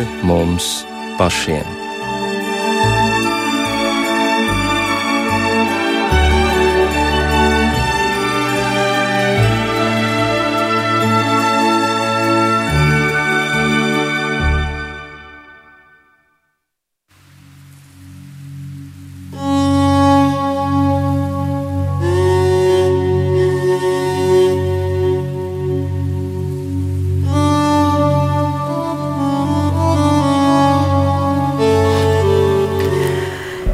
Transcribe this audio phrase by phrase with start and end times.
[0.00, 0.84] pāri mums
[1.18, 1.79] pašiem.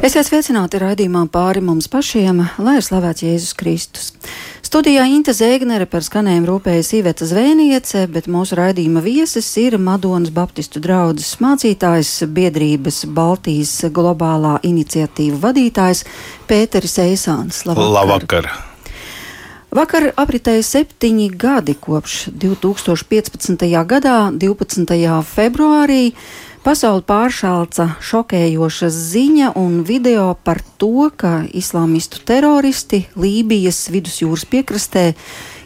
[0.07, 4.05] Esiet sveicināti raidījumā pāri mums pašiem, lai ir slavēts Jēzus Kristus.
[4.63, 10.79] Studijā Inte Zēgnere par skanējumu rūpējas Iveta Zvēniece, bet mūsu raidījuma viesis ir Madonas Baptistu
[10.85, 16.05] draudzes mācītājs, biedrības Baltijas globālā iniciatīva vadītājs
[16.47, 17.65] Pēteris Eisāns.
[17.67, 17.99] Labvakar!
[17.99, 18.51] Labvakar.
[19.75, 23.67] Vakar apritēja septiņi gadi kopš 2015.
[23.83, 24.95] gadā, 12.
[25.27, 26.13] februārī.
[26.67, 35.03] Pasauli pāršāca šokējoša ziņa un video par to, ka islāmistu teroristi Lībijas vidusjūras piekrastē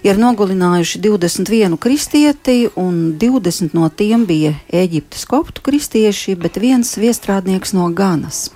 [0.05, 7.73] ir nogalinājuši 21 kristieti, un 20 no tiem bija Eģiptes koptu kristieši, bet viens viestrādnieks
[7.73, 8.51] no Ganas.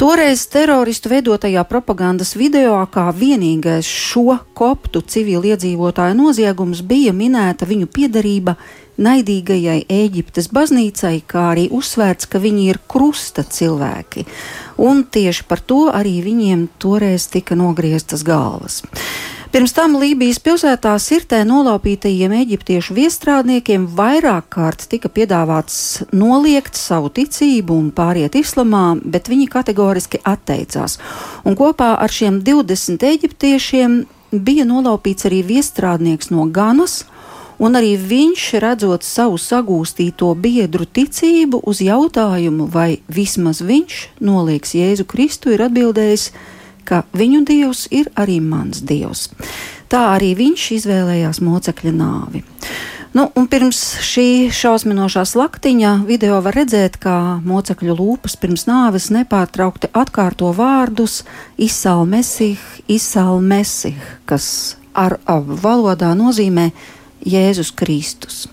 [0.00, 8.56] Toreiz teroristu veidotajā propagandas video kā vienīgais šo koptu civiliedzīvotāju noziegums bija minēta viņu piedarība
[9.02, 14.26] naidīgajai Eģiptes baznīcai, kā arī uzsvērts, ka viņi ir krusta cilvēki.
[14.82, 18.82] Un tieši par to arī viņiem toreiz tika nogrieztas galvas.
[19.56, 27.78] Pirms tam Lībijas pilsētā sirtē nolaupītajiem eģiptiešu viestrādniekiem vairāk kārt tika piedāvāts noliegt savu ticību
[27.78, 30.98] un pāriet islamā, bet viņi kategoriski atteicās.
[31.46, 33.96] Un kopā ar šiem 20 eģiptiešiem
[34.34, 37.04] bija nolaupīts arī viestrādnieks no Ganas,
[37.58, 45.06] un arī viņš, redzot savu sagūstīto biedru ticību uz jautājumu, vai vismaz viņš nolieks Jēzu
[45.08, 46.30] Kristu, ir atbildējis,
[46.86, 49.30] ka viņu dievs ir arī mans dievs.
[49.90, 52.42] Tā arī viņš izvēlējās mocekļa nāvi.
[53.16, 60.50] Nu, pirms šī šausminošā slaktiņa video var redzēt, kā mocekļu lūpas pirms nāves nepārtraukti atkārto
[60.52, 61.22] vārdus
[61.56, 62.60] izsāl mesih,
[62.92, 63.96] izsāl mesih,
[64.28, 66.68] kas ar valodā nozīmē
[67.26, 68.46] Jēzus Kristus.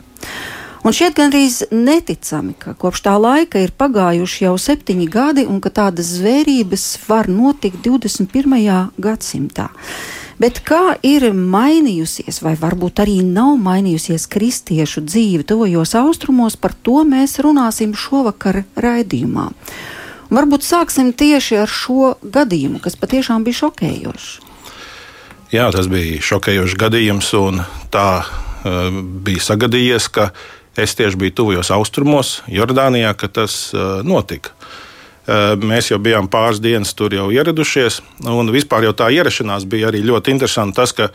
[0.84, 5.72] Un šķiet gandrīz neticami, ka kopš tā laika ir pagājuši jau septiņi gadi un ka
[5.72, 8.92] tādas zvērības var notikt 21.
[9.00, 9.70] gadsimtā.
[10.44, 17.06] Bet kā ir mainījusies, vai varbūt arī nav mainījusies kristiešu dzīve tuvajos austrumos, par to
[17.08, 19.48] mēs runāsim šovakar raidījumā.
[20.28, 24.32] Un varbūt sāksim tieši ar šo gadījumu, kas patiešām bija šokējošs.
[25.54, 27.64] Jā, tas bija šokējošs gadījums, un
[27.94, 28.26] tā
[28.64, 30.30] bija sagadījies, ka
[30.80, 34.54] es tieši biju tuvajos austrumos, Jordānijā, kad tas eh, notika.
[35.24, 40.04] Eh, mēs jau bijām pāris dienas tur ieradušies, un vispār jau tā ierašanās bija arī
[40.04, 40.76] ļoti interesanti.
[40.82, 41.10] Tas, ka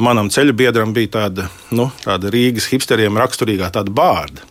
[0.00, 4.42] manam ceļu biedram bija tāda, nu, tāda Rīgas hipsteriem raksturīgā bārda.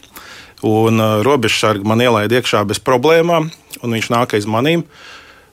[0.66, 3.52] Un robežsargi man ielaida iekšā bez problēmām,
[3.84, 4.88] un viņš nāk aiz manīm.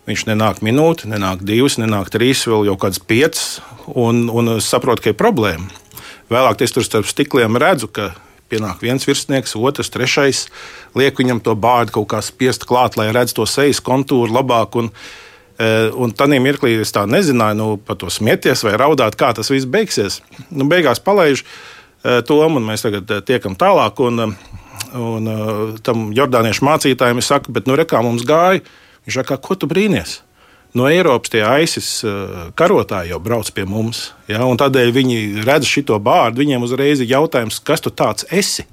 [0.04, 5.06] Viņš nenāk minūti, nenāk divas, nenāk trīs, vēl jau kādas piecas, un, un es saprotu,
[5.06, 5.84] ka ir problēma.
[6.32, 8.12] Vēlāk es tur starp stikliem redzu, ka
[8.52, 10.46] pienāk viens virsnieks, otrs, trešais.
[10.96, 14.78] Liek viņam to bārdu kaut kā spiest klāt, lai redzētu to sejas kontūru labāk.
[14.80, 14.90] Un,
[15.58, 19.50] e, Un tādā mirklī es tā nezināju, nu, par to smieties vai raudāt, kā tas
[19.50, 20.20] viss beigsies.
[20.50, 24.00] Nu, beigās palaiž e, to, un mēs tagad e, tiekam tālāk.
[24.00, 24.36] Un,
[24.94, 25.32] un
[25.82, 28.62] tam jordāniešu mācītājiem es saku, bet nu, re, kā mums gāja,
[29.06, 30.20] viņš saka, ko tu brīnies?
[30.74, 34.08] No Eiropas tie ISIS eh, karotāji jau brauc pie mums.
[34.30, 36.42] Ja, tādēļ viņi redz šo bārdu.
[36.42, 38.66] Viņiem uzreiz ir jautājums, kas tu tāds esi.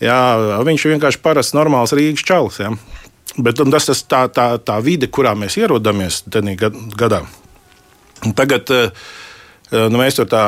[0.00, 2.60] Ja, viņš ir vienkārši parasts, normāls Rīgas čalis.
[2.60, 2.74] Ja.
[3.36, 7.22] Bet tas ir tā, tā, tā vide, kurā mēs ierodamies tajā gadā.
[8.36, 9.08] Tagad uh,
[9.72, 10.46] nu, mēs tur tā,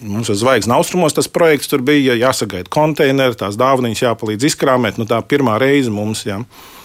[0.00, 5.00] mums ir zvaigznes austrumos, tas projekts tur bija jāsagaida konteineri, tās dāvanas jāpalīdz izkrāmēt.
[5.00, 6.24] Nu, tā pirmā reize mums.
[6.28, 6.40] Ja.
[6.40, 6.75] Uh,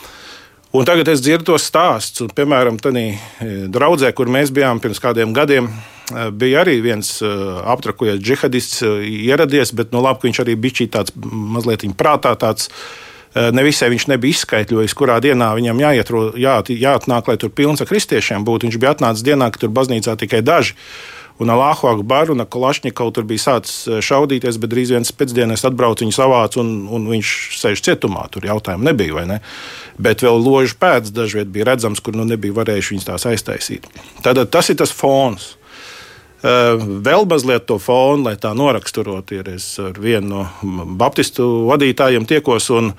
[0.71, 2.31] Un tagad es dzirdu tos stāstus.
[2.35, 3.15] Piemēram, tādā e,
[3.71, 7.31] draudzē, kur mēs bijām pirms kādiem gadiem, e, bija arī viens e,
[7.73, 12.35] aptrakojies džihadists ieradies, bet nu, labi, viņš arī bija tāds mazliet prātā.
[12.39, 12.71] Tāds,
[13.31, 17.87] Ne visai viņš nebija izskaidrojis, kurā dienā viņam jāiet, jā, jāatnāk, lai tur pilns ar
[17.87, 18.67] kristiešiem būtu.
[18.67, 20.75] Viņš bija atnācis dienā, kad tur baznīcā tikai daži
[21.41, 26.03] un Alāhu Akbaru un Kalašņikovs tur bija sācis eh, šaudīties, bet drīz viens pēcdienas atbrauc,
[26.03, 28.27] viņu savāc un, un viņš sēž cietumā.
[28.33, 29.39] Tur jautājumu nebija, vai ne?
[30.01, 33.89] Bet vēl ložu pēdas dažviet bija redzams, kur nu nebija varējuši viņus tās aiztaisīt.
[34.25, 35.55] Tad tas ir tas fons.
[36.41, 42.71] Vēl mazliet to fonu, lai tā noraksturot, ir es ar vienu no baptistu vadītājiem tiekos,
[42.73, 42.89] un,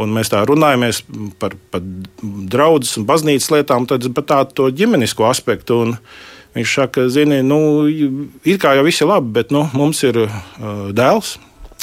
[0.00, 1.02] un mēs tā runājamies
[1.40, 5.82] par, par draudzes un baznīcas lietām, tad par tādu ģimenisko aspektu.
[5.84, 5.94] Un,
[6.56, 7.58] Viņš saka, zini, nu,
[8.48, 10.30] it kā jau viss ir labi, bet nu, mums ir uh,
[10.96, 11.34] dēls,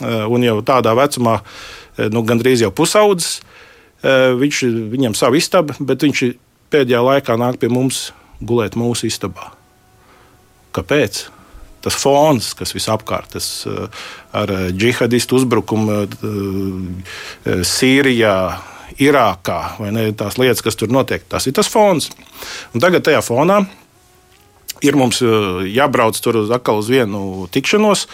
[0.01, 3.43] uh, un jau tādā vecumā, uh, nu, gandrīz jau pusaudzis.
[4.01, 6.23] Uh, viņš, viņam savu istabu, bet viņš
[6.73, 8.07] pēdējā laikā nāk pie mums
[8.41, 9.51] gulēt mūsu istabā.
[10.73, 11.21] Kāpēc?
[11.85, 13.85] Tas fons, kas visapkārt tas, uh,
[14.33, 18.35] ar džihadistu uzbrukumu uh, Sīrijā,
[19.01, 22.09] Irākā, vai ne, tās lietas, kas tur notiek, tas ir tas fons.
[22.73, 23.61] Un tagad tajā fonā
[24.83, 28.07] ir mums jābrauc tur uz, uz vienu tikšanos.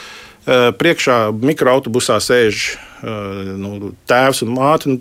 [0.49, 2.69] Priekšā mikroautobusā sēž
[3.59, 4.97] nu, tēvs un māte, nu,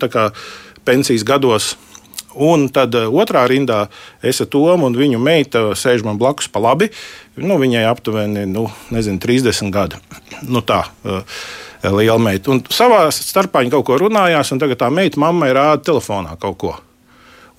[0.85, 1.73] pensijas gados
[2.37, 3.87] Un tad eh, otrā rindā
[4.21, 6.91] es ar Tomu un viņu meitu sēž man blakus pa labi.
[7.39, 9.97] Nu, viņai aptuveni nu, nezinu, 30 gadi.
[10.45, 11.41] Nu, tā, eh,
[11.89, 12.53] liela meita.
[12.53, 16.59] Un savā starpā viņi kaut ko runājās, un tagad tā meita mammai rāda telefonā kaut
[16.61, 16.75] ko.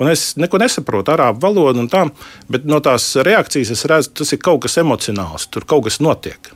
[0.01, 2.07] Un es neko nesaprotu arābu valodu, tā,
[2.49, 6.53] bet no tās reakcijas es redzu, tas ir kaut kas emocionāls, tur kaut kas notiek.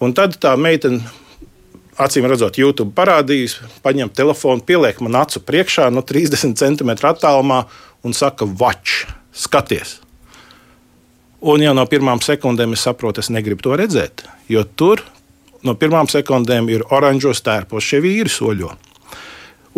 [0.00, 1.02] Un tad tā meitene
[2.00, 7.64] acīm redzot, YouTube parādījis, paņem telefonu, pieliek man acu priekšā no 30 cm attālumā
[8.06, 9.98] un saka, watch, skaties.
[11.40, 15.02] Un jau no pirmām sekundēm es saprotu, es negribu to redzēt, jo tur
[15.66, 18.72] no pirmām sekundēm ir oranžos tērpos šie vīri soļo.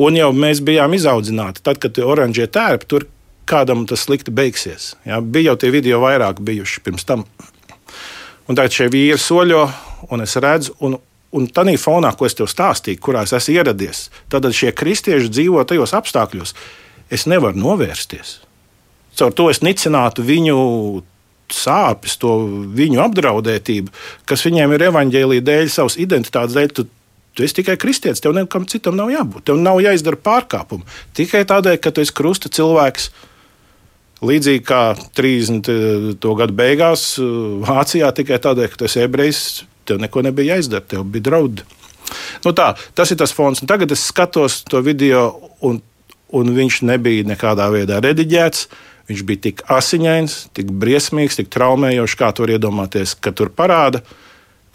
[0.00, 3.06] Un jau mēs bijām izaudzināti, tad, kad oranžie tērpi, tur
[3.48, 4.94] kādam tas slikti beigsies.
[5.04, 5.20] Ja?
[5.20, 7.26] Bija jau tie video vairāk bijuši pirms tam.
[8.48, 9.66] Un tagad šie vīri soļo,
[10.10, 10.98] un es redzu, un
[11.32, 15.62] Un tādā fonā, ko es tev stāstīju, kurā es esmu ieradies, tad šie kristieši dzīvo
[15.64, 16.52] tajos apstākļos.
[17.12, 18.34] Es nevaru novērsties.
[19.16, 20.56] Caur to es nicinātu viņu
[21.52, 22.34] sāpes, to
[22.76, 23.92] viņu apdraudētību,
[24.28, 26.74] kas viņiem ir evaņģēlīja dēļ, savas identitātes dēļ.
[26.76, 26.86] Tu,
[27.36, 29.46] tu esi tikai kristietis, tev nekam citam nav jābūt.
[29.50, 30.86] Tev nav jāizdara pārkāpumi.
[31.16, 33.10] Tikai tādēļ, ka tu esi krusta cilvēks.
[34.22, 34.84] Līdzīgi kā
[35.18, 35.68] 30.
[36.38, 39.42] gadu beigās Vācijā, tikai tādēļ, ka tu esi ebrejs,
[39.84, 41.64] Tev neko nebija jāizdara, tev bija draudi.
[42.44, 43.62] Nu tā, tas ir tas fons.
[43.62, 45.26] Un tagad es skatos to video,
[45.64, 45.80] un,
[46.30, 48.66] un viņš nebija nekādā veidā rediģēts.
[49.10, 54.04] Viņš bija tik asiņains, tik briesmīgs, tik traumējošs, kā to iedomāties, ka tur parāda,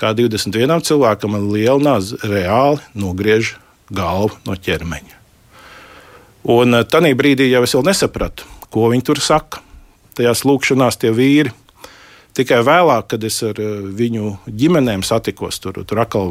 [0.01, 3.55] kā 21 cilvēkam ar lielu nāzi reāli nogriež
[3.93, 5.15] galvu no ķermeņa.
[6.53, 9.63] Un eh, tajā brīdī jau es nesapratu, ko viņi tur saka.
[10.17, 11.53] Tajās lūkšanās tie vīri
[12.37, 16.29] Tikai vēlāk, kad es ar eh, viņu ģimenēm satikos, tur, tur atkal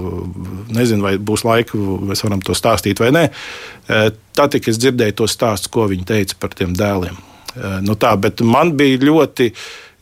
[0.75, 3.25] nezinu, vai būs laika, mēs varam to stāstīt vai nē.
[3.27, 7.25] Eh, tad tik es dzirdēju to stāstu, ko viņi teica par tiem dēliem.
[7.57, 8.11] Nu tā,
[8.45, 9.47] man bija ļoti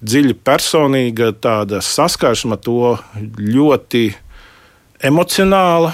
[0.03, 1.33] dziļa personīga
[1.85, 2.95] saskarsme ar to
[3.39, 4.05] ļoti
[5.05, 5.93] emocionāla,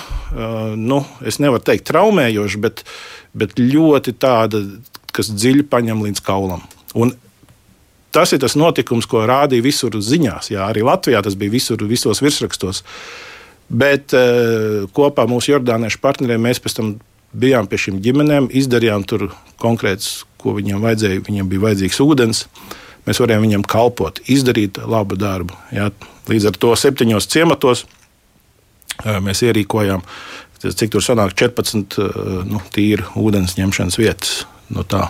[0.78, 2.84] nu, es nevaru teikt traumējoša, bet,
[3.34, 4.62] bet ļoti tāda,
[5.14, 6.62] kas dziļi paņem līdz kaulam.
[6.94, 7.12] Un
[8.14, 10.52] tas ir tas notikums, ko rādīja visur ziņās.
[10.54, 12.84] Jā, arī Latvijā tas bija visur, visos virsrakstos.
[13.70, 16.94] Bet uh, kopā mūsu jordāniešu partneriem mēs pēc tam
[17.30, 19.28] bijām pie šīm ģimenēm, izdarījām tur
[19.62, 21.22] konkrēts, ko viņiem vajadzēja.
[21.28, 22.44] Viņiem bija vajadzīgs ūdens.
[23.06, 25.56] Mēs varējām viņiem kalpot, izdarīt labu darbu.
[25.74, 25.88] Jā.
[26.30, 27.86] Līdz ar to septiņos ciematos
[29.24, 30.04] mēs ierīkojām,
[30.60, 34.44] cik tur sanāk 14 uh, eh, nu, tīru ūdens ņemšanas vietas.
[34.70, 35.08] No tā.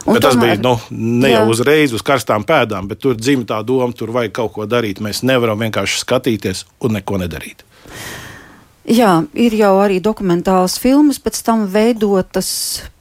[0.00, 1.50] Bet tomēr, tas bija nu, ne jau jā.
[1.52, 5.02] uzreiz uz karstām pēdām, bet tur dzimta tā doma, tur vajag kaut ko darīt.
[5.04, 7.64] Mēs nevaram vienkārši skatīties un neko nedarīt.
[8.88, 12.48] Jā, ir jau arī dokumentālas filmas pēc tam veidotas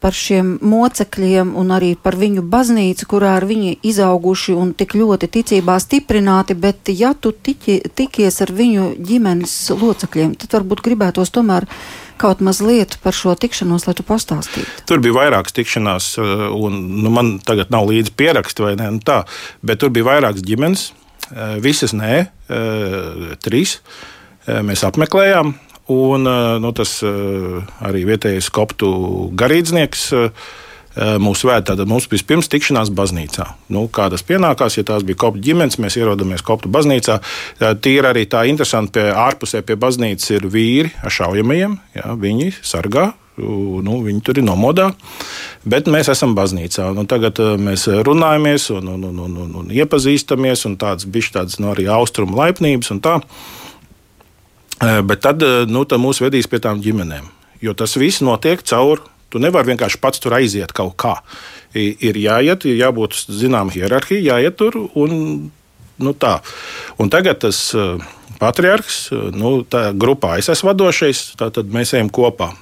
[0.04, 5.30] par šiem mocekļiem un arī par viņu baznīcu, kurā ir viņi izauguši un tik ļoti
[5.32, 11.68] ticībā stiprināti, bet ja tu tiki, tikies ar viņu ģimenes locekļiem, tad varbūt gribētos tomēr
[12.20, 14.84] kaut mazliet par šo tikšanos, lai tu pastāstītu?
[14.90, 19.00] Tur bija vairākas tikšanās, eh, un nu, man tagad nav līdzi pieraksti vai ne, nu
[19.00, 19.22] tā,
[19.64, 20.92] bet tur bija vairākas ģimenes,
[21.32, 23.80] eh, visas nē, eh, trīs.
[24.50, 25.52] Mēs apmeklējām,
[25.90, 26.30] un
[26.62, 28.90] nu, tas arī vietējais koptu
[29.40, 30.10] garīdznieks
[31.00, 31.76] Eh, mūsu vēdā.
[31.78, 33.46] Tad mums bija pirms tikšanās baznīcā.
[33.72, 37.20] Nu, kā tas pienākās, ja tās bija kopta ģimenes, mēs ierodamies kopta baznīcā.
[37.62, 41.78] Eh, ir arī tā interesanti, pie ārpusē pie baznīcas ir vīri ar šaujamajiem.
[41.96, 44.90] Jā, viņi sargā nu, viņi tur ir nomodā,
[45.64, 46.90] bet mēs esam baznīcā.
[46.92, 51.70] Nu, tagad mēs runājamies un, un, un, un, un iepazīstamies, un tāds bija tāds no
[51.70, 52.92] nu, arī austrumu laipnības.
[54.80, 57.26] Bet tad nu, mūs vedīs pie tām ģimenēm,
[57.66, 61.20] jo tas viss notiek caur Tu nevari vienkārši pats tur aiziet kaut kā.
[61.78, 65.12] Ir jāiet, ir jābūt zināmai hierarhijai, jāiet tur un
[66.00, 66.40] nu, tā.
[66.98, 68.00] Un tagad tas uh,
[68.42, 72.54] patriarchs, nu, tā grupā es esmu vadošais, tad mēs ejam kopā.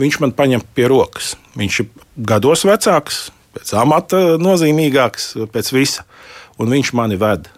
[0.00, 1.32] Viņš man paņem pie rokas.
[1.56, 1.88] Viņš ir
[2.28, 3.24] gados vecāks,
[3.56, 6.04] pēc amata nozīmīgāks, pēc visa.
[6.60, 7.48] Un viņš mani ved.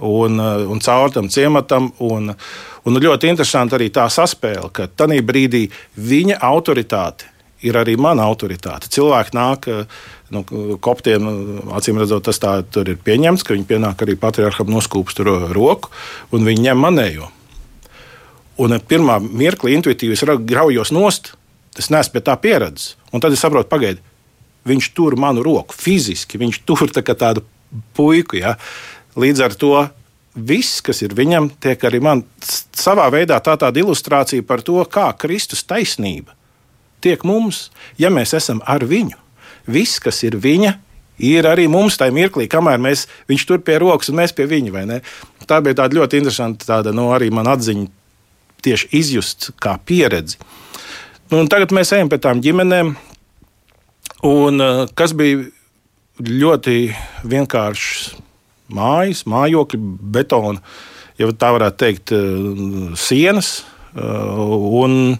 [0.00, 1.92] Un, uh, un caur tam ciematam.
[2.02, 2.32] Un,
[2.84, 7.30] un ļoti interesanti arī tā saspēle, ka tajā brīdī viņa autoritāte
[7.64, 8.90] ir arī mana autoritāte.
[8.92, 9.68] Cilvēki nāk,
[10.34, 10.42] nu,
[10.84, 11.28] koptiem,
[11.76, 15.92] acīm redzot, tas tā ir pieņemts, ka viņi pienāk arī patriarcham noskūpst roku
[16.34, 17.30] un viņi ņem manējo.
[18.64, 21.32] Un pirmā mirklī intuitīvi es graujos nost,
[21.78, 22.94] es neesmu pie tā pieredzes.
[23.10, 24.02] Un tad es saprotu, pagaidi,
[24.68, 27.42] viņš tur manu roku fiziski, viņš tur tā tādu
[27.96, 28.38] puiku.
[28.38, 28.54] Ja?
[29.20, 29.74] Līdz ar to
[30.34, 32.24] viss, kas ir viņam, tiek arī man
[32.74, 36.34] savā veidā tā tāda ilustrācija par to, kā Kristus taisnība
[37.04, 37.68] tiek mums,
[38.00, 39.18] ja mēs esam ar viņu.
[39.68, 40.72] Viss, kas ir viņa,
[41.24, 45.00] ir arī mums tajā mirklī, kamēr mēs, viņš tur pie rokas un mēs pie viņa.
[45.48, 47.88] Tā bija tāda ļoti interesanta tāda, nu, arī man atziņa
[48.64, 50.40] tieši izjust kā pieredzi.
[51.32, 52.94] Nu, tagad mēs ejam pie tām ģimenēm,
[54.28, 55.44] un uh, kas bija
[56.24, 56.78] ļoti
[57.28, 58.23] vienkāršs
[58.72, 59.80] mājas, mājokļi,
[60.14, 60.62] betona,
[61.20, 63.56] ja tā varētu teikt, uh, sienas.
[63.94, 64.40] Uh,
[64.82, 65.16] un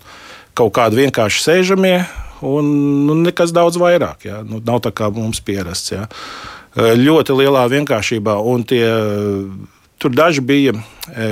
[0.59, 1.99] kaut kādi vienkārši sēžamie,
[2.45, 2.71] un
[3.07, 4.27] nu, nekas daudz vairāk.
[4.29, 4.43] Ja?
[4.47, 5.93] Nu, nav tā kā mums pierasts.
[5.95, 6.09] Ja?
[6.75, 8.35] Ļoti lielā vienkāršībā,
[8.67, 8.83] tie,
[10.03, 10.75] tur daži bija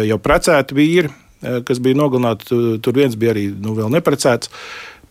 [0.06, 1.10] jau precēti vīri,
[1.66, 2.78] kas bija nogalināti.
[2.82, 4.52] Tur viens bija arī nu, vēl neprecēts.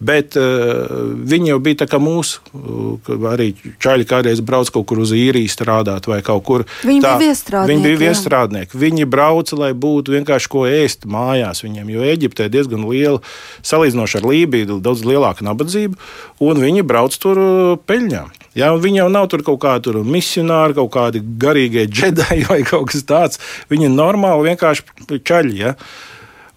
[0.02, 5.04] Bet uh, viņi jau bija tā kā mūsu, uh, arī čaļi kādreiz brauc kaut kur
[5.04, 6.66] uz īriju strādāt vai kaut kur.
[6.82, 7.72] Viņi tā, bija viestrādnieki.
[7.72, 8.82] Viņi bija viestrādnieki.
[8.82, 13.22] Viņi brauca, lai būtu vienkārši ko ēst mājās viņiem, jo Eģiptē diezgan liela,
[13.62, 16.00] salīdzinoši ar Lībiju, daudz lielāka nabadzība,
[16.42, 17.42] un viņi brauc tur
[17.86, 18.26] peļņā.
[18.58, 23.06] Ja, viņi jau nav tur kaut kādi misionāri, kaut kādi garīgie džedai vai kaut kas
[23.08, 23.44] tāds.
[23.72, 25.60] Viņi ir normāli vienkārši čaļi.
[25.62, 25.76] Ja.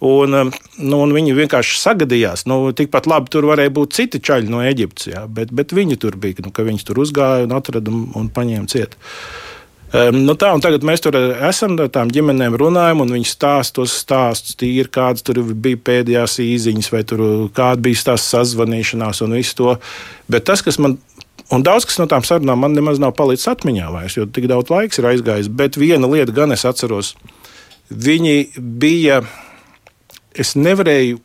[0.05, 0.51] Un, um,
[0.85, 2.45] nu, un viņi vienkārši sagadījās.
[2.51, 6.19] Nu, tikpat labi tur varēja būt citi čaļi no Eģiptes, jā, bet, bet viņi tur
[6.21, 6.45] bija.
[6.45, 8.99] Nu, viņi tur uzgāja un atrada un, un paņēma ciet.
[9.95, 13.95] Um, nu tā, tagad mēs tur esam ar tām ģimenēm runājam, un viņi stāsta tos
[14.03, 19.57] stāstus, tīri kādas tur bija pēdējās īziņas, vai tur, kāda bija tās sazvanīšanās un visu
[19.61, 19.77] to.
[20.29, 20.99] Bet tas, kas man
[21.53, 24.71] Un daudz kas no tām sarunām man nemaz nav palicis atmiņā vairs, jo tik daudz
[24.73, 25.51] laiks ir aizgājis.
[25.53, 27.13] Bet viena lieta gan es atceros.
[27.93, 29.21] Viņi bija
[30.35, 31.21] es nevarēju,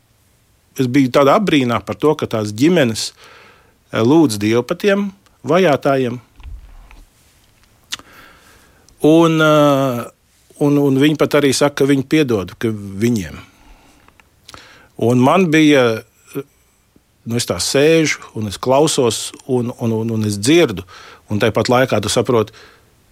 [0.79, 5.09] es biju tādā apbrīnā par to, ka tās ģimenes eh, lūdz Dievu par tiem
[5.49, 6.19] vajātajiem.
[9.09, 10.01] Un, eh,
[10.65, 13.39] un, un viņi pat arī saka, ka viņi piedod ka viņiem.
[15.09, 16.01] Un man bija,
[16.35, 20.83] nu, es tā sēžu, un es klausos, un, un, un, un es dzirdu,
[21.31, 22.51] un tāpat laikā tu saproti,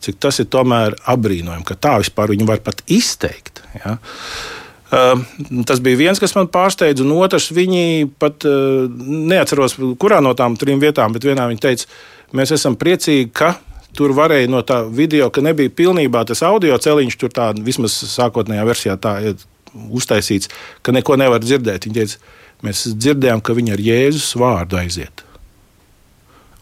[0.03, 3.63] cik tas ir tomēr apbrīnojami, ka tā vispār viņi var pat izteikt.
[3.79, 3.95] Ja?
[3.95, 10.32] Uh, tas bija viens, kas man pārsteidza, un otrs, viņi pat uh, neatceros, kurā no
[10.38, 11.89] tām trim vietām, bet vienā viņi teica,
[12.38, 13.56] mēs esam priecīgi, ka
[13.98, 18.67] tur varēja no tā video, ka nebija pilnībā tas audio celiņš, tur tā vismaz sākotnējā
[18.67, 20.51] versijā tā ir uztaisīts,
[20.86, 21.88] ka neko nevar dzirdēt.
[21.88, 25.25] Viņi teica, mēs dzirdējām, ka viņi ar Jēzus vārdu aiziet.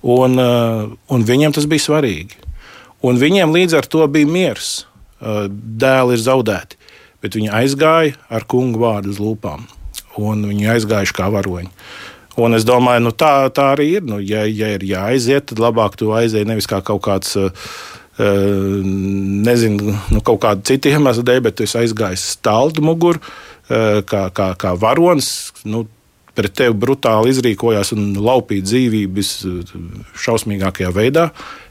[0.02, 2.42] Un, uh, un viņiem tas bija svarīgi.
[3.06, 4.74] Un viņiem līdz ar to bija miers.
[5.22, 6.78] Dēli ir zaudēti
[7.26, 9.66] bet viņi aizgāja ar kungu vārdu uz lūpām.
[10.22, 11.72] Un viņi aizgājuši kā varoņi.
[12.40, 14.06] Un es domāju, nu tā, tā arī ir.
[14.08, 17.36] Nu, ja, ja ir jāaiziet, tad labāk tu aizēji nevis kā kaut kāds.
[17.36, 17.76] Uh,
[18.16, 24.54] nezinu, nu, kaut kāda cita iemesla dēļ, bet es aizgāju staldu muguru, uh, kā, kā,
[24.60, 25.32] kā varonis.
[25.68, 25.84] Nu,
[26.36, 29.32] pret tevi brutāli izrīkojās un laupīja dzīvības
[30.26, 31.30] šausmīgākajā veidā,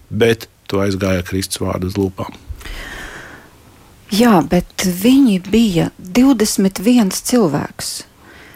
[0.08, 2.36] bet tu aizgāji ar Kristus vārdu uz lūpām.
[4.14, 7.94] Jā, bet viņi bija 21 cilvēks.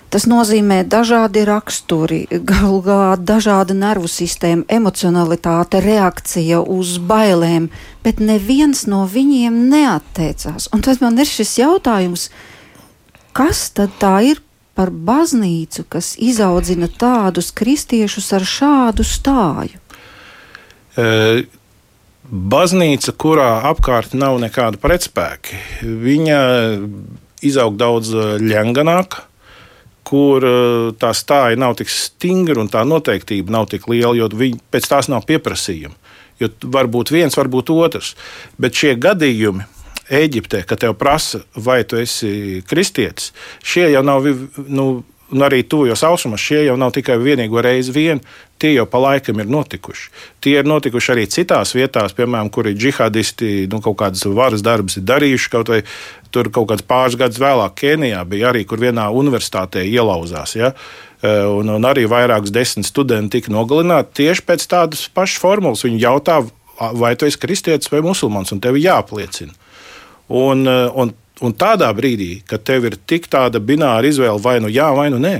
[0.08, 7.68] Tas nozīmē dažādi raksturi, galu galā dažāda nervu sistēma, emocionalitāte, reakcija uz bailēm,
[8.04, 10.70] bet neviens no viņiem neatteicās.
[10.72, 12.28] Un tad man ir šis jautājums,
[13.36, 14.40] kas tad tā ir
[14.78, 19.82] par baznīcu, kas izaudzina tādus kristiešus ar šādu stāju?
[22.28, 26.40] Baznīca, kurā apkārt nav nekāda pretspēka, viņa
[27.44, 29.16] izaug daudz eh, ļenganāk,
[30.08, 34.60] kur eh, tā stāja nav tik stingra un tā noteiktība nav tik liela, jo viņi,
[34.72, 35.96] pēc tās nav pieprasījuma.
[36.38, 38.12] Jo var būt viens, var būt otrs.
[38.60, 39.64] Bet šie gadījumi
[40.08, 44.24] Eģiptē, kad te prasa, vai tu esi kristietis, šie jau nav
[44.64, 44.86] nu,
[45.32, 48.20] un arī tuvajos austrumos šie jau nav tikai vienīgo reizi vien,
[48.58, 50.08] tie jau pa laikam ir notikuši.
[50.44, 54.98] Tie ir notikuši arī citās vietās, piemēram, kur ir džihadisti nu, kaut kādas varas darbus
[54.98, 55.50] darījuši.
[55.52, 55.82] Kaut vai
[56.34, 60.56] tur kaut kāds pāris gadus vēlāk Kenijā bija arī, kur vienā universitātē ielauzās.
[60.58, 60.72] Ja?
[61.20, 65.84] E, un, un arī vairākas desmit studenti tika nogalināti tieši pēc tādas pašas formulas.
[65.86, 66.40] Viņi jautā,
[66.96, 69.54] vai tu esi kristietis vai musulmanis, un tev jāapliecina.
[70.28, 71.14] Un, e, un
[71.44, 75.20] Un tādā brīdī, kad tev ir tik tāda bināra izvēle, vai nu jā, vai nu
[75.22, 75.36] nē,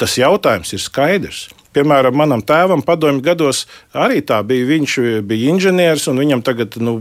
[0.00, 1.44] tas jautājums ir skaidrs.
[1.74, 3.64] Piemēram, manam tēvam padomju gados
[3.98, 4.66] arī tā bija.
[4.68, 6.92] Viņš bija inženieris un viņam tagad nu,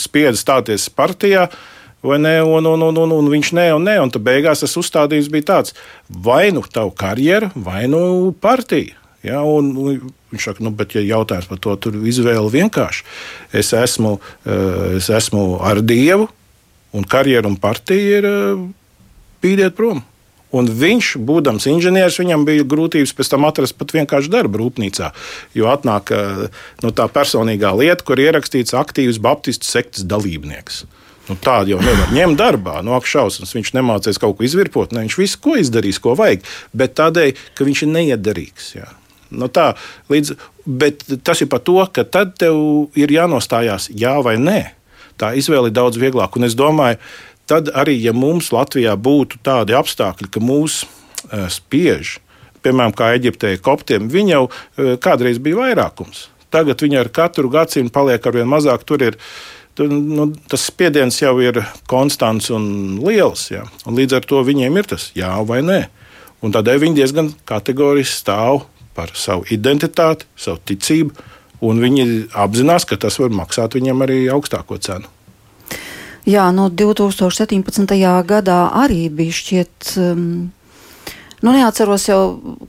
[0.00, 1.46] spiedza stāties partijā.
[2.02, 5.30] Ne, un, un, un, un, un viņš nē, un nē, un tad beigās tas uzstādījums
[5.30, 5.76] bija tāds,
[6.10, 8.98] vai nu tā karjera, vai nu partija.
[9.22, 10.00] Ja, un, un
[10.34, 13.04] viņš saka, nu, bet, ja jautājums par to, tur izvēle vienkārši.
[13.54, 16.26] Es esmu, eh, es esmu ar Dievu,
[16.92, 18.30] un karjeru un partija ir
[19.42, 20.02] pīdiet eh, prom.
[20.52, 25.08] Un viņš, būdams inženieris, viņam bija grūtības pēc tam atrast pat vienkārši darbu rūpnīcā.
[25.56, 26.42] Jo atnāk eh,
[26.84, 30.84] nu, tā personīgā lieta, kur ierakstīts aktīvs Baptistu sektas dalībnieks.
[31.30, 33.54] Nu, Tādu jau nevar ņemt darbā, no akšausmas.
[33.54, 36.44] Viņš nemācīs kaut ko izvirpot, ne, viņš visu ko izdarīs, ko vajag,
[36.76, 38.68] bet tādēļ, ka viņš ir neiederīgs.
[38.74, 38.90] Jā.
[39.32, 39.70] Nu, tā,
[40.12, 40.34] līdz,
[40.66, 42.58] bet tas ir par to, ka tad tev
[42.98, 44.60] ir jānostājās jā vai nē
[45.22, 46.40] tā izvēle ir daudz vieglāka.
[46.40, 46.98] Un es domāju,
[47.50, 52.18] tad arī, ja mums Latvijā būtu tādi apstākļi, ka mūs uh, spiež,
[52.66, 56.28] piemēram, kā Eģiptē, koptiem, viņi jau uh, kādreiz bija vairākums.
[56.52, 58.84] Tagad viņi ar katru gadsimtu paliek ar vien mazāk.
[58.84, 59.16] Tur ir
[59.74, 63.48] tur, nu, tas spiediens jau ir konstants un liels.
[63.52, 63.64] Ja?
[63.88, 65.80] Un līdz ar to viņiem ir tas jā vai nē.
[66.42, 68.64] Un tādēļ viņi diezgan kategoriski stāv
[68.96, 71.14] par savu identitāti, savu ticību
[71.62, 72.06] un viņi
[72.44, 75.10] apzinās, ka tas var maksāt viņam arī augstāko cenu.
[76.28, 77.94] Jā, no 2017.
[78.26, 79.94] gadā arī bija šķiet.
[79.98, 80.26] Um,
[81.42, 82.20] Nu, neatceros jau,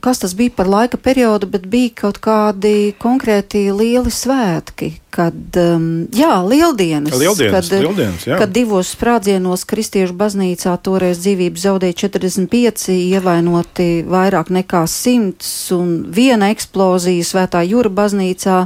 [0.02, 5.84] kas tas bija par laika periodu, bet bija kaut kādi konkrēti lieli svētki, kad, um,
[6.10, 8.38] jā, lieldienas, lieldienas, kad, lieldienas jā.
[8.40, 16.50] kad divos sprādzienos kristiešu baznīcā toreiz dzīvību zaudēja 45, ievainoti vairāk nekā 100, un viena
[16.50, 18.58] eksplozija svētā jūra baznīcā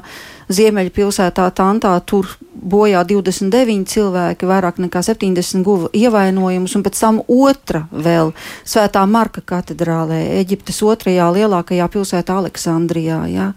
[0.48, 7.20] Ziemeļa pilsētā Tantā tur bojā 29 cilvēki, vairāk nekā 70 guva ievainojumus, un pēc tam
[7.22, 8.32] otra vēl
[8.66, 13.20] Svētā Marka katedrālē, Eģiptes otrajā lielākajā pilsētā Aleksandrijā.
[13.30, 13.50] Jā.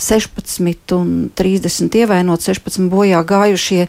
[0.00, 3.86] 16 un 30 ievainot, 16 bojā gājušie.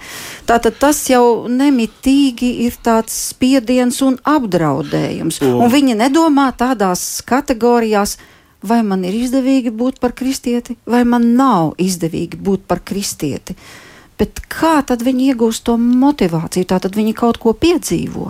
[0.50, 5.42] Tātad tas jau nemitīgi ir tāds spiediens un apdraudējums.
[5.48, 8.18] Un, un viņi nedomā tādās kategorijās,
[8.62, 13.56] vai man ir izdevīgi būt par kristieti, vai man nav izdevīgi būt par kristieti.
[14.22, 16.68] Bet kā tad viņi iegūst to motivāciju?
[16.70, 18.30] Tā tad viņi kaut ko piedzīvo.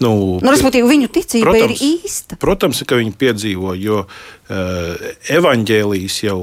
[0.00, 2.36] Nu, nu, respektīvi, viņu ticība protams, ir īsta.
[2.40, 6.38] Protams, ka viņi piedzīvo, jo uh, evaņģēlijas jau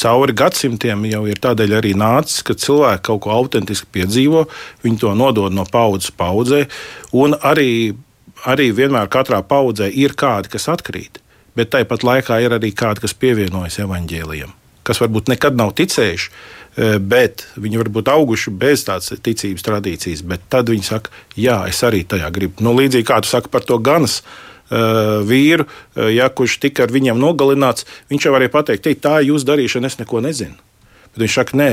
[0.00, 4.46] cauri gadsimtiem jau ir tādēļ arī nācis, ka cilvēki kaut ko autentiski piedzīvo,
[4.86, 6.64] viņi to nodod no paudzes paudzē,
[7.12, 7.92] un arī,
[8.48, 11.20] arī vienmēr katrā paudzē ir kādi, kas atkrīt
[11.58, 14.52] bet tāpat laikā ir arī kādi, kas pievienojas evaņģēlijam,
[14.86, 20.72] kas varbūt nekad nav ticējuši, e, bet viņi varbūt auguši bez tādas ticības tradīcijas, tad
[20.72, 22.64] viņi saka, jā, es arī tajā gribu.
[22.64, 24.22] Nu, līdzīgi kā tu saki par to ganas.
[24.72, 29.26] Uh, vīru, uh, ja, kurš tika ar viņiem nogalināts, viņš jau varēja pateikt, tā ir
[29.28, 30.54] jūsu darīšana, es neko nezinu.
[31.12, 31.66] Bet viņš saka, nē,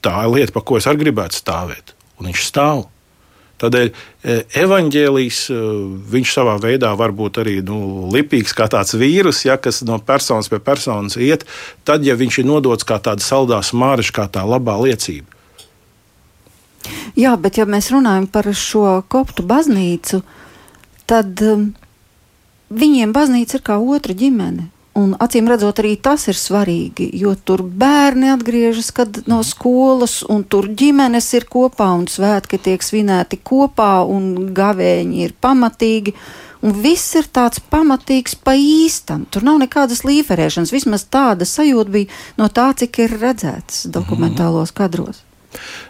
[0.00, 1.92] tā ir lieta, par ko es arī gribētu stāvēt.
[2.16, 2.86] Un viņš stāv.
[3.60, 5.58] Tādēļ e, evaņģēlijs e,
[6.14, 10.48] viņš savā veidā var būt arī nu, lipīgs kā tāds vīrus, ja, kas no personas
[10.48, 11.44] pie personas iet,
[11.84, 15.28] tad, ja viņš ir nodots kā tāda saldā smāriša, kā tā labā liecība.
[17.18, 20.22] Jā, bet ja mēs runājam par šo koptu baznīcu,
[21.10, 21.42] tad
[22.70, 24.70] viņiem baznīca ir kā otra ģimene.
[24.98, 28.90] Un acīm redzot, arī tas ir svarīgi, jo tur bērni atgriežas
[29.30, 35.36] no skolas, un tur ģimenes ir kopā, un svētki tiek svinēti kopā, un gavēņi ir
[35.40, 36.16] pamatīgi.
[36.66, 39.22] Un viss ir tāds pamatīgs pa īstam.
[39.30, 40.74] Tur nav nekādas līferēšanas.
[40.74, 45.22] Vismaz tāda sajūta bija no tā, cik ir redzēts dokumentālos kadros.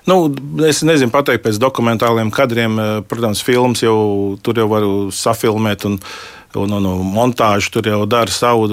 [0.07, 0.29] Nu,
[0.69, 2.79] es nezinu, pateikt pēc dokumentāliem kadriem.
[2.79, 5.89] Eh, protams, filmas jau tur jau varu safilmēt.
[5.91, 8.69] Un, uh, un, un, un montāžu tur jau dara savu.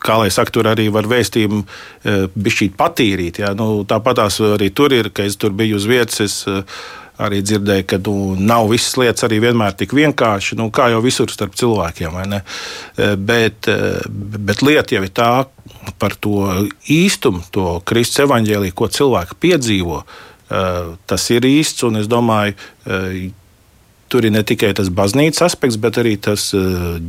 [0.00, 3.42] Kā lai saka, tur arī var vēstījumu e, bišķīt patīrīt.
[3.42, 3.52] Jā.
[3.56, 6.22] Nu, tāpat arī tur ir, ka es tur biju uz vietas.
[6.24, 6.62] Es, e,
[7.20, 11.28] arī dzirdēju, ka nu, nav visas lietas arī vienmēr tik vienkārši, nu, kā jau visur
[11.28, 12.16] starp cilvēkiem.
[12.16, 13.68] E, bet,
[14.48, 15.30] bet lieta jau ir tā
[16.00, 16.48] par to
[16.88, 20.02] īstumu, to Kristus evaņģēlīju, ko cilvēki piedzīvo.
[20.50, 22.56] Tas ir īsts, un es domāju,
[24.10, 26.50] tur ir ne tikai tas baznīcas aspekts, bet arī tas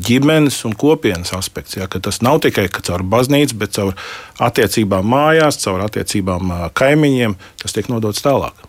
[0.08, 1.78] ģimenes un kopienas aspekts.
[1.80, 3.96] Ja, tas nav tikai caur baznīcu, bet caur
[4.42, 8.68] attiecībām mājās, caur attiecībām kaimiņiem, tas tiek nodots tālāk.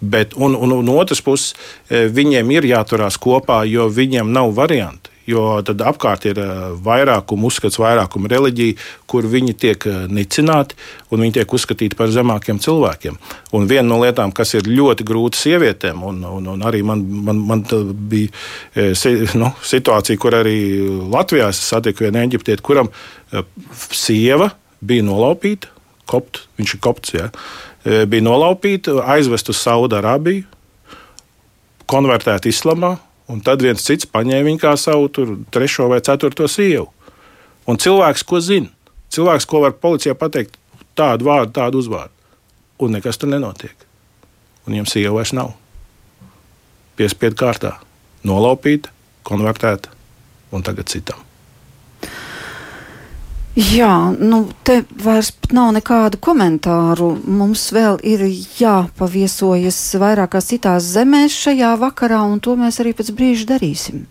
[0.00, 1.52] Bet, un, un, un otrs puses,
[1.90, 6.54] viņiem ir jāturās kopā, jo viņiem nav variantu jo tad apkārt ir eh,
[6.86, 8.76] vairākuma uzskats, vairākuma reliģija,
[9.10, 10.78] kur viņi tiek eh, nicināti
[11.10, 13.18] un viņi tiek uzskatīti par zemākiem cilvēkiem.
[13.56, 17.42] Un viena no lietām, kas ir ļoti grūta sievietēm, un, un, un arī man, man,
[17.50, 17.64] man
[18.10, 18.30] bija
[18.74, 19.06] eh,
[19.42, 20.58] nu, situācija, kur arī
[21.12, 22.92] Latvijā satiku vienu eģiptieti, kuram
[23.90, 24.52] sieva
[24.86, 25.72] bija nolaupīta,
[26.06, 27.30] kopt, viņš ir kopts, ja,
[28.06, 30.44] bija nolaupīta, aizvest uz Saudārābiju,
[31.90, 32.96] konvertēta islamā,
[33.32, 36.86] Un tad viens cits paņēma viņu kā savu tur, trešo vai ceturto sievu.
[37.66, 38.70] Un cilvēks, ko zina,
[39.10, 40.54] cilvēks, ko var policijā pateikt,
[40.98, 42.14] tādu vārdu, tādu uzvārdu.
[42.78, 43.74] Un nekas tur nenotiek.
[44.66, 45.54] Un viņam sieva vairs nav.
[46.96, 47.76] Piespiedu kārtā,
[48.26, 48.92] nolaupīta,
[49.26, 49.90] konvertēta
[50.54, 51.25] un tagad citam.
[53.56, 57.14] Jā, nu te vairs nav nekādu komentāru.
[57.24, 58.26] Mums vēl ir
[58.60, 64.04] jāpaviesojas vairākās citās zemēs šajā vakarā, un to mēs arī pēc brīža darīsim.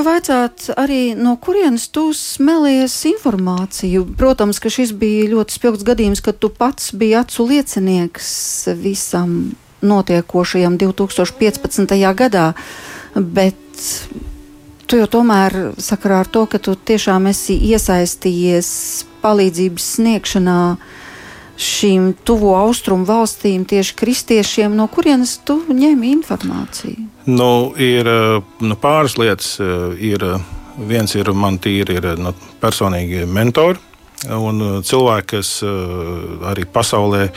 [0.00, 4.06] Gribu vaicāt arī, no kurienes tu smelies informāciju.
[4.16, 10.78] Protams, ka šis bija ļoti spilgts gadījums, kad tu pats biji acu liecinieks visam notiekošajam
[10.78, 12.14] 2015.
[12.16, 12.52] gadā,
[13.14, 13.56] bet
[14.86, 20.60] tu jau tomēr sakarā ar to, ka tu tiešām esi iesaistījies palīdzības sniegšanā
[21.60, 27.06] šīm tuvo austrumu valstīm, tieši kristiešiem, no kurienes tu ņem informāciju?
[27.28, 29.52] Nu, ir nu, pāris lietas.
[30.00, 30.24] Ir,
[30.80, 33.78] viens ir man tīri ir nu, personīgi mentori
[34.36, 35.52] un cilvēki, kas
[36.50, 37.28] arī pasaulē,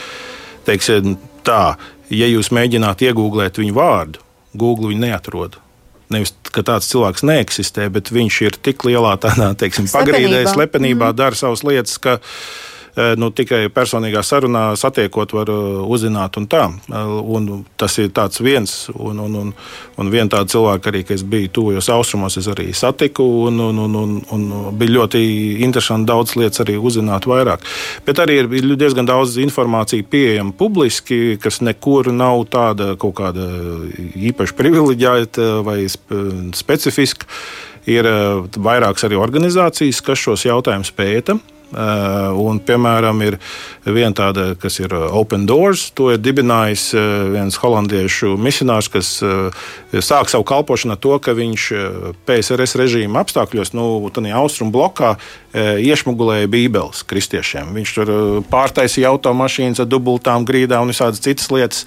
[0.68, 1.76] teiksim tā,
[2.12, 4.24] ja jūs mēģināt iegūglēt viņu vārdu,
[4.56, 5.60] Google viņu neatrod.
[6.12, 11.18] Nevis, tāds cilvēks neeksistē, bet viņš ir tik lielā tādā, teiksim, pagrīdē, slepenībā, mm.
[11.18, 12.73] dara savas lietas, ka uh, Eh,
[13.18, 16.38] nu, tikai personīgā sarunā satiekot, var eh, uzzināt.
[16.38, 16.68] Un tā.
[16.70, 18.12] Eh, un tas ir
[18.46, 18.74] viens.
[18.94, 19.54] Un, un, un,
[19.98, 23.26] un viena tāda cilvēka, arī, kas bija tuvajos austrumos, es arī satiku.
[23.48, 25.24] Un, un, un, un, un bija ļoti
[25.66, 27.66] interesanti daudz lietas arī uzzināt vairāk.
[28.06, 33.48] Bet arī ir diezgan daudz informācijas pieejama publiski, kas nekur nav tāda kaut kāda
[34.30, 37.26] īpaši privileģēta vai specifiska.
[37.90, 38.08] Ir
[38.64, 41.36] vairākas arī organizācijas, kas šos jautājumus pēta.
[41.74, 43.38] Eh, un, piemēram, ir
[43.86, 45.88] viena tāda, kas ir eh, Open Doors.
[45.98, 49.10] To ir dibinājis eh, viens holandiešu misionārs, kas
[50.04, 51.68] sāk savu kalpošanu ar to, ka viņš
[52.28, 55.14] PSRS režīma apstākļos, nu, tādā austrumu blokā,
[55.54, 57.74] iešmugulēja Bībeles kristiešiem.
[57.78, 58.12] Viņš tur
[58.52, 61.86] pārtaisīja automašīnas ar dubultām grīdām un visādas citas lietas.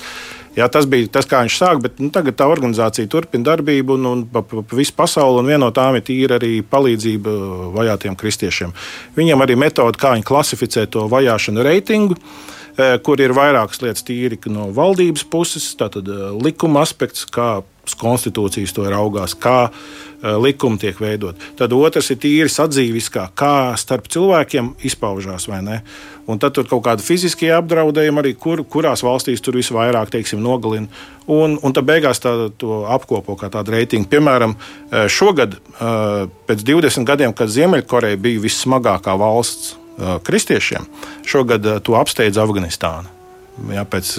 [0.57, 4.09] Jā, tas bija tas, kā viņš sāka, bet nu, tagad tā organizācija turpina darbību un,
[4.09, 5.45] un pa, pa, pa visu pasauli.
[5.45, 7.35] Viena no tām ir tīra arī palīdzība
[7.77, 8.73] vajātiem kristiešiem.
[9.19, 14.41] Viņiem arī metode, kā viņi klasificē to vajāšanu reitingu eh, kur ir vairākas lietas tīri
[14.49, 17.59] no valdības puses, tātad eh, likuma aspekts, kā
[18.01, 20.07] konstitūcijas to raugās, kā uh,
[20.43, 21.41] likumi tiek veidot.
[21.59, 25.81] Tad otrs ir tīri sadzīviskā, kā starp cilvēkiem izpaužās vai ne.
[26.27, 30.91] Un tad tur kaut kāda fiziskie apdraudējumi arī, kur, kurās valstīs tur visvairāk teiksim, nogalina.
[31.31, 34.11] Un, un tad beigās tā, to apkopo kā tādu reitingu.
[34.11, 40.85] Piemēram, uh, šogad, uh, pēc 20 gadiem, kad Ziemeļkoreja bija vissmagākā valsts kristiešiem,
[41.25, 43.16] šogad to apsteidza Afganistāna.
[43.73, 44.11] Jā, pēc,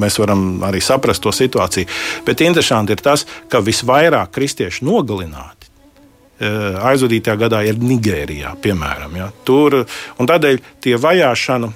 [0.00, 1.86] mēs varam arī saprast to situāciju.
[2.26, 9.14] Bet interesanti ir tas, ka visvairāk kristiešu nogalināti eh, aizvadītajā gadā ir Nigērijā, piemēram.
[9.20, 9.30] Ja.
[9.46, 9.82] Tur,
[10.18, 11.70] tādēļ tie vajāšana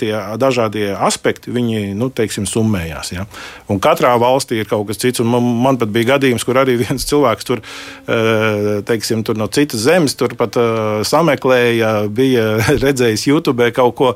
[0.00, 3.12] tie dažādie aspekti, viņi nu, teiksim, summējās.
[3.16, 3.26] Ja?
[3.70, 5.24] Un katrā valstī ir kaut kas cits.
[5.26, 7.64] Man, man pat bija gadījums, kur arī viens cilvēks tur,
[8.86, 10.56] teiksim, tur no citas zemes pat
[11.08, 12.46] sameklēja, bija
[12.84, 14.14] redzējis YouTube kaut ko.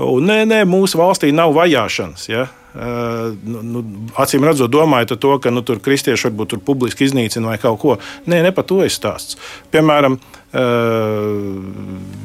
[0.00, 2.26] Un, nē, nē, mūsu valstī nav vajāšanas.
[2.32, 2.48] Ja?
[2.70, 3.80] Uh, nu,
[4.22, 7.96] acīm redzot, domājot to, ka nu, tur kristieši varbūt tur publiski iznīcina vai kaut ko.
[8.30, 9.34] Nē, ne par to ir stāsts.
[9.74, 10.20] Piemēram,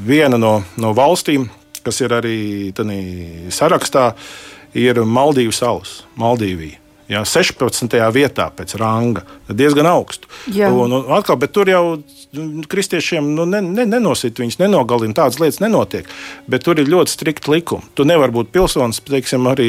[0.05, 1.49] viena no, no valstīm,
[1.85, 2.39] kas ir arī
[3.53, 4.09] sarakstā,
[4.75, 6.84] ir Maldīvu salas, Maldīvija.
[7.05, 7.99] Jā, 16.
[8.15, 9.21] vietā pēc ranga.
[9.45, 10.29] Diezgan augstu.
[10.49, 11.83] Un, un atkal, bet tur jau
[12.69, 15.13] kristiešiem nu, ne, ne, nenosit viņus, nenogalina.
[15.15, 16.07] Tādas lietas nenotiek.
[16.51, 17.85] Bet tur ir ļoti strikti likumi.
[17.95, 19.67] Tu nevari būt pilsonis, teiksim, arī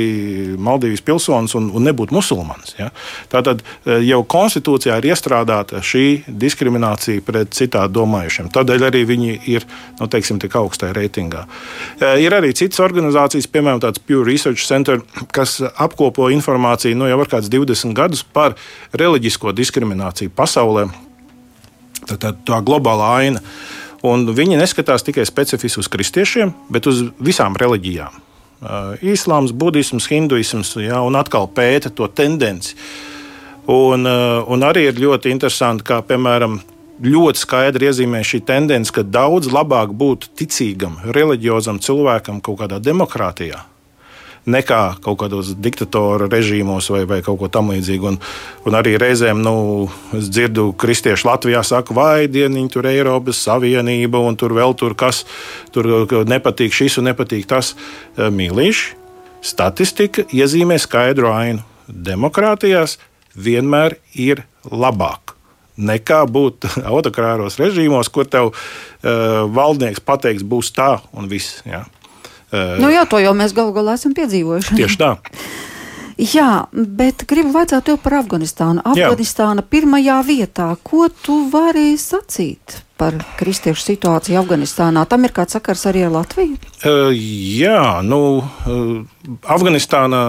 [0.56, 2.76] Maldīvijas pilsonis un, un nebūt musulmanis.
[2.78, 2.88] Ja?
[3.32, 8.50] Tātad e, jau konstitūcijā ir iestrādāta šī diskriminācija pret citādi domājušiem.
[8.54, 9.68] Tādēļ arī viņi ir
[10.00, 11.44] nu, teiksim, tik augstā reitingā.
[12.00, 15.04] E, ir arī citas organizācijas, piemēram, tāds Pew Research Center,
[15.36, 18.54] kas apkopo informāciju nu, ar kādus 20 gadus par
[18.96, 20.86] reliģisko diskrimināciju pasaulē
[22.06, 23.42] tā, tā, tā globālā aina.
[24.06, 28.22] Un viņi neskatās tikai specifiski uz kristiešiem, bet uz visām reliģijām.
[29.04, 32.76] Īslāms, budisms, hinduisms, ja, un atkal pēta to tendenci.
[33.72, 36.60] Un, un arī ir ļoti interesanti, kā piemēram
[37.02, 43.64] ļoti skaidri iezīmē šī tendence, ka daudz labāk būt ticīgam, reliģiozam cilvēkam kaut kādā demokrātijā
[44.46, 48.12] nekā kaut kādos diktatora režīmos vai, vai kaut ko tamlīdzīgu.
[48.12, 48.18] Un,
[48.68, 49.56] un arī reizēm nu,
[50.16, 55.24] es dzirdu, kristieši Latvijā saka, vai dieniņi tur Eiropas Savienība un tur vēl tur kas,
[55.74, 57.74] tur nepatīk šis un nepatīk tas.
[58.16, 58.94] Eh, mīlīši,
[59.46, 61.64] statistika iezīmē skaidru ainu.
[61.86, 62.98] Demokrātijās
[63.36, 65.36] vienmēr ir labāk
[65.76, 71.60] nekā būt autokrāros režīmos, kur tev uh, valdnieks pateiks, būs tā un viss.
[71.68, 71.84] Ja.
[72.52, 74.76] Nu jā, to jau mēs galu galā esam piedzīvojuši.
[74.78, 75.16] Tieši tā.
[76.16, 78.80] Jā, bet gribu vaicāt tev par Afganistānu.
[78.88, 79.68] Afganistāna Jā.
[79.68, 80.70] pirmajā vietā.
[80.80, 85.04] Ko tu vari sacīt par kristiešu situāciju Afganistānā.
[85.08, 86.56] Tam ir kāds sakars arī ar Latviju?
[86.80, 90.22] Uh, jā, nu, uh, Afganistānā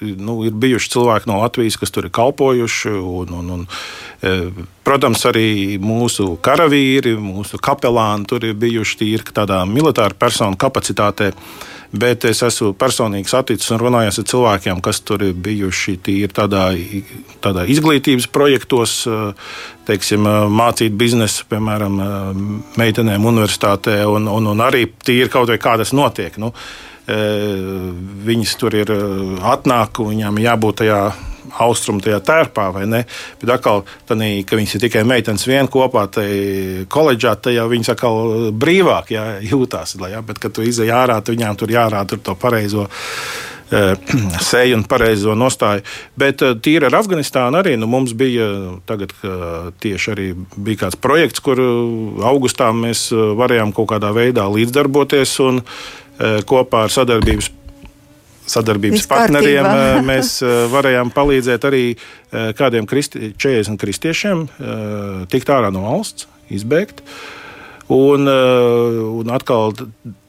[0.00, 2.92] nu, ir bijuši cilvēki no Latvijas, kas tur ir kalpojuši.
[2.98, 9.62] Un, un, un, uh, protams, arī mūsu karavīri, mūsu kapelāni tur ir bijuši tīri tādā
[9.70, 11.32] militāra personu kapacitātē.
[11.32, 16.30] Uh, bet es esmu personīgi saticis un runājis ar cilvēkiem, kas tur ir bijuši tīri
[16.34, 16.66] tādā,
[17.44, 19.00] tādā izglītības projektos,
[19.88, 21.96] teiksim, mācīt biznesu, piemēram,
[22.80, 26.36] meitenēm universitātē, un, un, un arī tīri kaut vai kā tas notiek.
[26.42, 26.52] Nu,
[27.08, 28.90] Viņas tur ir
[29.48, 30.98] atnāk, viņām jābūt tajā
[31.64, 33.02] austrumu tajā tērpā, vai ne?
[33.40, 36.28] Bet atkal, tādī, ka viņas ir tikai meitenes vien kopā, tai
[36.90, 39.96] koledžā, tad jau viņas atkal brīvāk jā, jūtās.
[40.08, 42.86] Jā, bet, kad tu izej ārā, tad viņām tur jārāda tur to pareizo
[43.72, 43.94] eh,
[44.50, 45.84] seju un pareizo nostāju.
[46.18, 48.48] Bet eh, tīri ar Afganistānu arī nu, mums bija
[48.88, 49.14] tagad,
[49.82, 51.60] tieši arī bija kāds projekts, kur
[52.28, 57.52] augustā mēs varējām kaut kādā veidā līdzdarboties un eh, kopā ar sadarbības
[58.48, 60.04] sadarbības Viss partneriem kārtībā.
[60.10, 60.34] mēs
[60.72, 61.82] varējām palīdzēt arī
[62.58, 64.46] kādiem kristi, 40 kristiešiem
[65.32, 67.02] tikt ārā no valsts, izbēgt.
[67.92, 69.72] Un, un atkal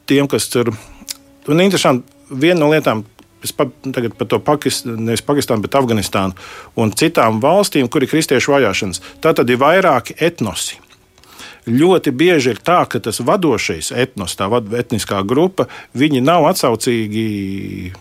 [0.08, 3.06] tiem, kas tur ir interesanti, viena no lietām,
[3.40, 6.36] Es pa, tagad par to Pakistānu, nevis Pakistānu, bet Afganistānu
[6.76, 9.00] un citām valstīm, kur ir kristiešu vajāšanas.
[9.24, 10.76] Tā tad ir vairāki etnosi
[11.70, 17.26] ļoti bieži ir tā, ka tas vadošais etnos, tā etniskā grupa, viņi nav atsaucīgi
[17.90, 17.98] eh,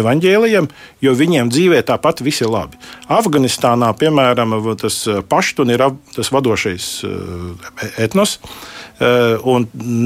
[0.00, 0.68] evaņģēliem,
[1.04, 2.78] jo viņiem dzīvē tāpat viss ir labi.
[3.12, 8.38] Afganistānā, piemēram, tas eh, paštun ir tas vadošais eh, etnos,
[9.50, 9.64] un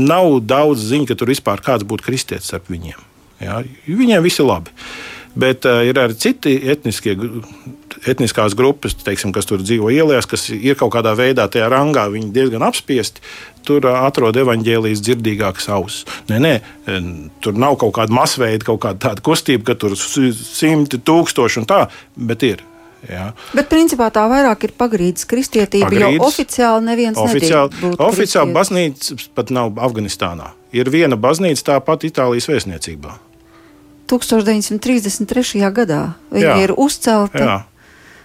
[0.09, 2.97] nav daudz ziņu, ka tur vispār kāds būtu kristietis starp viņiem.
[3.43, 3.59] Ja?
[3.85, 4.73] Viņiem viss ir labi.
[5.39, 7.15] Bet uh, ir arī citi etniskie,
[8.11, 12.33] etniskās grupas, teiksim, kas tur dzīvo ielās, kas ir kaut kādā veidā tajā rangā, viņi
[12.35, 13.23] diezgan apspiesti.
[13.69, 16.09] Tur uh, atrod evaņģēlijas dzirdīgākas ausis.
[16.31, 16.55] Nē, nē,
[17.45, 21.85] tur nav kaut kāda masveida, kaut kāda tāda kustība, ka tur simti tūkstoši un tā,
[22.17, 22.67] bet ir.
[23.07, 23.29] Jā.
[23.55, 29.55] Bet principā tā vairāk ir pagrīdes kristietība, pagrīdes, jo oficiāli neviens oficiāli, oficiāli baznīca pat
[29.55, 30.51] nav Afganistānā.
[30.75, 33.15] Ir viena baznīca tāpat Itālijas vēstniecībā.
[34.11, 35.65] 1933.
[35.75, 36.03] gadā.
[36.35, 36.61] Viņa jā.
[36.67, 37.45] ir uzcelta.
[37.45, 37.59] Jā.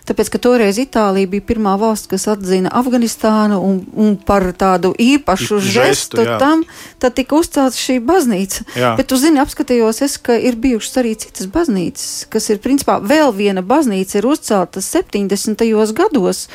[0.04, 5.62] Tāpēc, ka toreiz Itālija bija pirmā valsts, kas atzina Afganistānu un, un par tādu īpašu
[5.64, 6.66] žestu, žestu tam,
[7.00, 8.66] tad tika uzcelta šī baznīca.
[8.76, 8.94] Jā.
[9.00, 13.32] Bet, tu zini, apskatījos es, ka ir bijušas arī citas baznīcas, kas ir principā vēl
[13.38, 15.64] viena baznīca ir uzcelta 70.
[15.96, 16.50] gados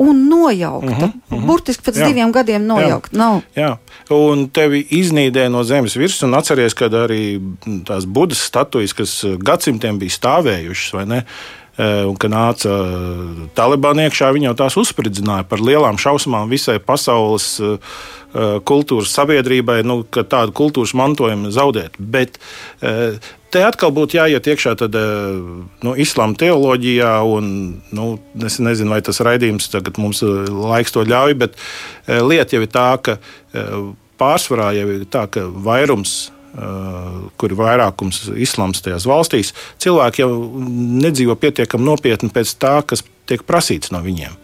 [0.00, 0.90] un nojaukta.
[0.90, 1.46] Uh -huh, uh -huh.
[1.46, 2.06] Burtiski pēc jā.
[2.08, 3.12] diviem gadiem nojaukta.
[3.12, 3.18] Jā.
[3.18, 3.40] Nav.
[3.56, 3.76] Jā.
[4.10, 7.40] Un tevi iznīdē no zemes virsmas, un atceries, ka arī
[7.84, 11.24] tās budas statujas, kas gadsimtiem bija stāvējušas, vai ne?
[11.80, 12.76] E, un, kad nāca
[13.56, 17.98] Talibāna iekšā, viņi jau tās uzspridzināja par lielām šausmām visai pasaules uh,
[18.68, 21.96] kultūras sabiedrībai, nu, ka tādu kultūras mantojumu zaudēt.
[21.98, 22.38] Bet
[23.50, 24.98] Te atkal būtu jāiet iekšā eh,
[25.82, 27.48] nu, islāma teoloģijā, un
[27.90, 28.04] nu,
[28.46, 31.58] es nezinu, vai tas raidījums tagad mums laiks to ļauj, bet
[32.06, 33.16] lieta jau ir tā, ka
[34.22, 40.30] pārsvarā jau ir tā, ka vairums kur ir vairākums islāms tajās valstīs, cilvēki jau
[41.04, 44.34] nedzīvo pietiekami nopietni pēc tā, kas tiek prasīts no viņiem.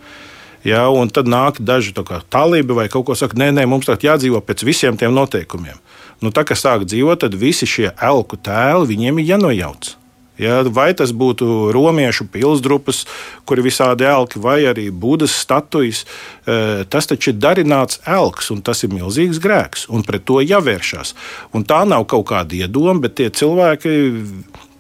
[0.67, 4.41] Ja, un tad nāk daži talībi vai kaut ko saka, nē, nē, mums tagad jādzīvo
[4.43, 5.79] pēc visiem tiem noteikumiem.
[6.23, 9.93] Nu, tā kā sāk dzīvot, tad visi šie elku tēli viņiem ir jānojauc.
[10.37, 13.05] Ja, vai tas būtu romiešu pilsdrupas,
[13.49, 16.05] kur ir visādi elki, vai arī būdas statujas,
[16.45, 21.15] e, tas taču ir darināts elks, un tas ir milzīgs grēks, un pret to jāvēršas.
[21.57, 23.97] Un tā nav kaut kāda iedoma, bet tie cilvēki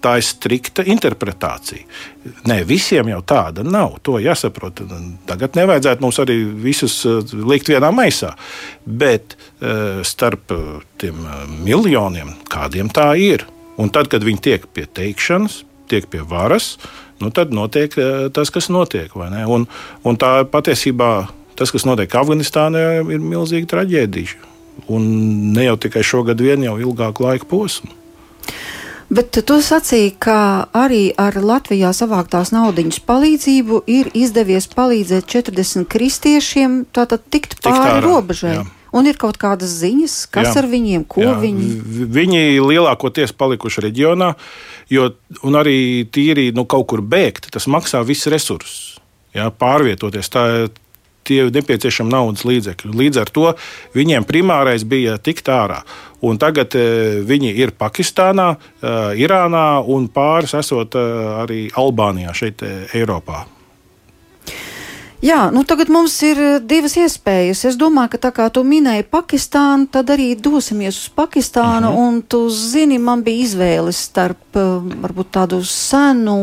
[0.05, 1.87] tā ir strikta interpretācija.
[2.47, 3.97] Nē, visiem jau tāda nav.
[4.07, 4.85] To jāsaprot.
[5.27, 8.35] Tagad nevajadzētu mums arī visus uh, likt vienā maisā.
[8.85, 10.53] Bet uh, starp
[11.01, 11.27] tiem
[11.65, 13.49] miljoniem kādiem tā ir.
[13.81, 16.77] Un tad, kad viņi tiek pie teikšanas, tiek pie varas,
[17.21, 17.93] nu tad notiek
[18.35, 19.13] tas, kas notiek.
[19.17, 19.67] Un,
[20.05, 21.13] un tā patiesībā
[21.57, 24.53] tas, kas notiek Afganistānā, ir milzīga traģēdija.
[24.93, 25.07] Un
[25.57, 27.95] ne jau tikai šogad, vien jau ilgāku laiku posmu.
[29.07, 36.81] Bet tu sacīji, ka arī ar Latvijā savāktās naudas palīdzību ir izdevies palīdzēt 40 kristiešiem
[36.91, 38.57] tātad tikt pāri Tik robežai.
[38.59, 38.65] Jā.
[38.97, 41.37] Un ir kaut kādas ziņas, kas jā, ar viņiem, ko jā.
[41.43, 41.69] viņi.
[42.17, 44.33] Viņi lielākoties palikuši reģionā,
[44.93, 45.11] jo
[45.61, 45.79] arī
[46.13, 48.83] tīri nu, kaut kur bēgt, tas maksā visus resursus.
[49.37, 50.33] Jā, pārvietoties.
[50.33, 50.47] Tā,
[51.27, 52.95] tie ir nepieciešami naudas līdzekļi.
[52.97, 53.49] Līdz ar to
[53.97, 55.83] viņiem primārais bija tikt ārā.
[56.27, 56.87] Un tagad e,
[57.27, 58.95] viņi ir Pakistānā, e,
[59.27, 61.05] Irānā un pāris esot e,
[61.43, 62.65] arī Albānijā, šeit
[62.97, 63.45] Eiropā.
[65.25, 67.65] Jā, nu tagad mums ir eh, divas iespējas.
[67.71, 71.89] Es domāju, ka tā kā tu minēji Pakistānu, tad arī dosimies uz Pakistānu.
[71.89, 72.09] Uh -huh.
[72.09, 74.61] Un tu zini, man bija izvēle starp eh,
[75.03, 76.37] varbūt tādu senu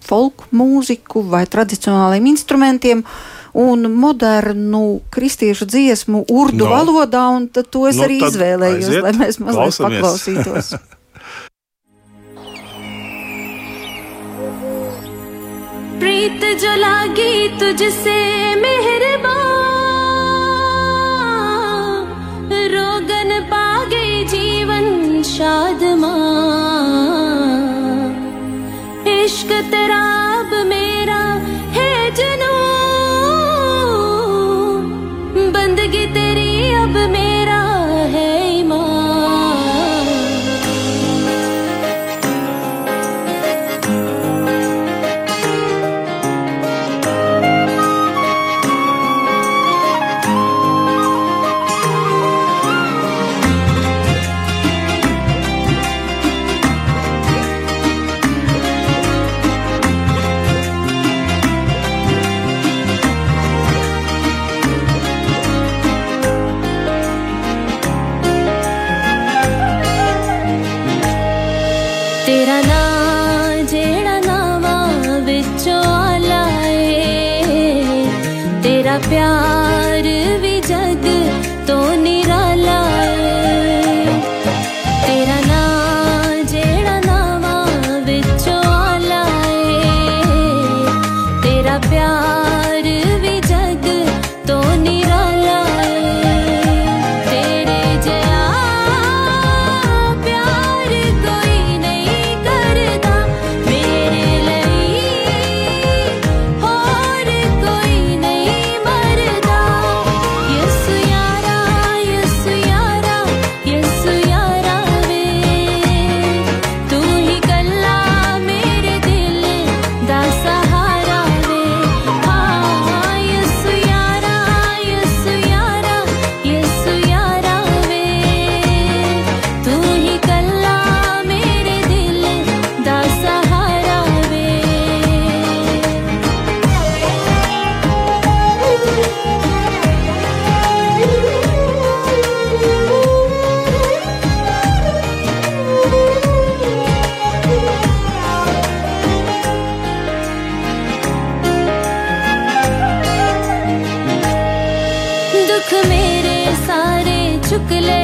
[0.00, 3.04] folk mūziku vai tradicionāliem instrumentiem
[3.52, 6.70] un modernu kristiešu dziesmu urdu no.
[6.70, 10.74] valodā, un to es Nu, arī aiziet, lai mēs mazliet paklausītos.
[16.00, 18.16] प्रीत जो लागी तुझसे
[18.56, 19.24] मेहरबान।
[22.74, 26.16] रोगन पागे जीवन शादमां।
[29.14, 30.15] इश्क तेरा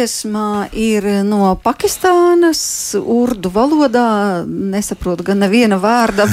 [0.00, 4.46] šī dziesma ir no Pakistānas, urdu valodā.
[4.46, 6.24] Nesaprotu gan neviena vārda,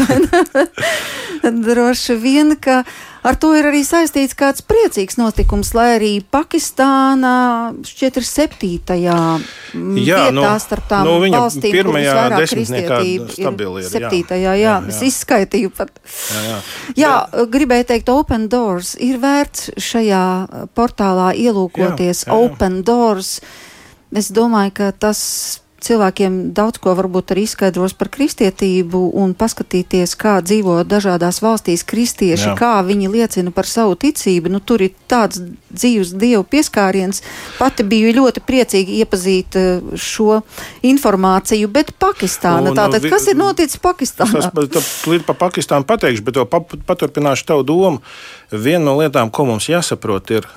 [1.44, 2.82] droši vien, ka
[3.28, 7.34] ar to ir arī saistīts kāds priecīgs notikums, lai arī Pakistāna
[7.88, 13.02] šķiet ir septītajā mm, Jā, vietā nu, starp tām nu, viņa valstīm, pirmajā desmitniekā
[13.36, 13.94] stabili ir, jā.
[13.98, 15.94] Septītajā, jā, Jā, jā, es izskaitīju pat.
[16.34, 16.58] Jā, jā.
[17.04, 17.14] Jā,
[17.54, 20.26] gribēju teikt, Open Doors ir vērts šajā
[20.78, 22.26] portālā ielūkoties.
[22.26, 22.42] Jā, jā, jā.
[22.48, 23.38] Open Doors.
[24.16, 25.20] Es domāju, ka tas
[25.84, 32.50] cilvēkiem daudz ko varbūt arī izskaidros par kristietību un paskatīties, kā dzīvo dažādās valstīs kristieši,
[32.50, 32.56] Jā.
[32.58, 34.50] kā viņi liecina par savu ticību.
[34.50, 37.22] Nu, tur ir tāds dzīves dievu pieskāriens.
[37.60, 40.42] Pati biju ļoti priecīgi iepazīt eh, šo
[40.88, 44.48] informāciju, bet Pakistāna, Un, tātad, vi- kas ir noticis Pakistānā?
[44.48, 48.02] Es līdz pa Pakistānu pateikšu, bet to pa, paturpināšu tavu domu.
[48.52, 50.48] Viena no lietām, ko mums jāsaprot, ir,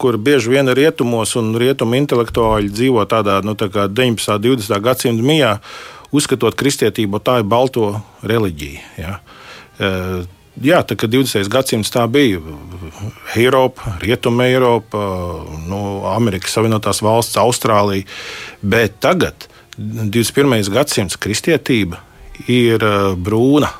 [0.00, 4.36] kur bieži vien rietumos un rietumu intelektuāļi dzīvo tādā nu, tā kā 19.
[4.36, 4.78] un 20.
[4.84, 5.56] gadsimta mijā,
[6.12, 8.86] uzskatot kristietību, ir balto reliģija.
[9.00, 9.18] Ja.
[9.78, 9.90] E,
[10.60, 11.48] Jā, tā kā 20.
[11.48, 12.36] gadsimts tā bija
[13.40, 15.00] Eiropa, Rietuma Eiropa,
[15.64, 15.78] nu,
[16.12, 18.04] Amerikas Savienotās valsts, Austrālija.
[18.60, 19.48] Bet tagad,
[19.78, 20.68] 21.
[20.74, 22.02] gadsimts, kristietība
[22.52, 23.70] ir eh, brūna.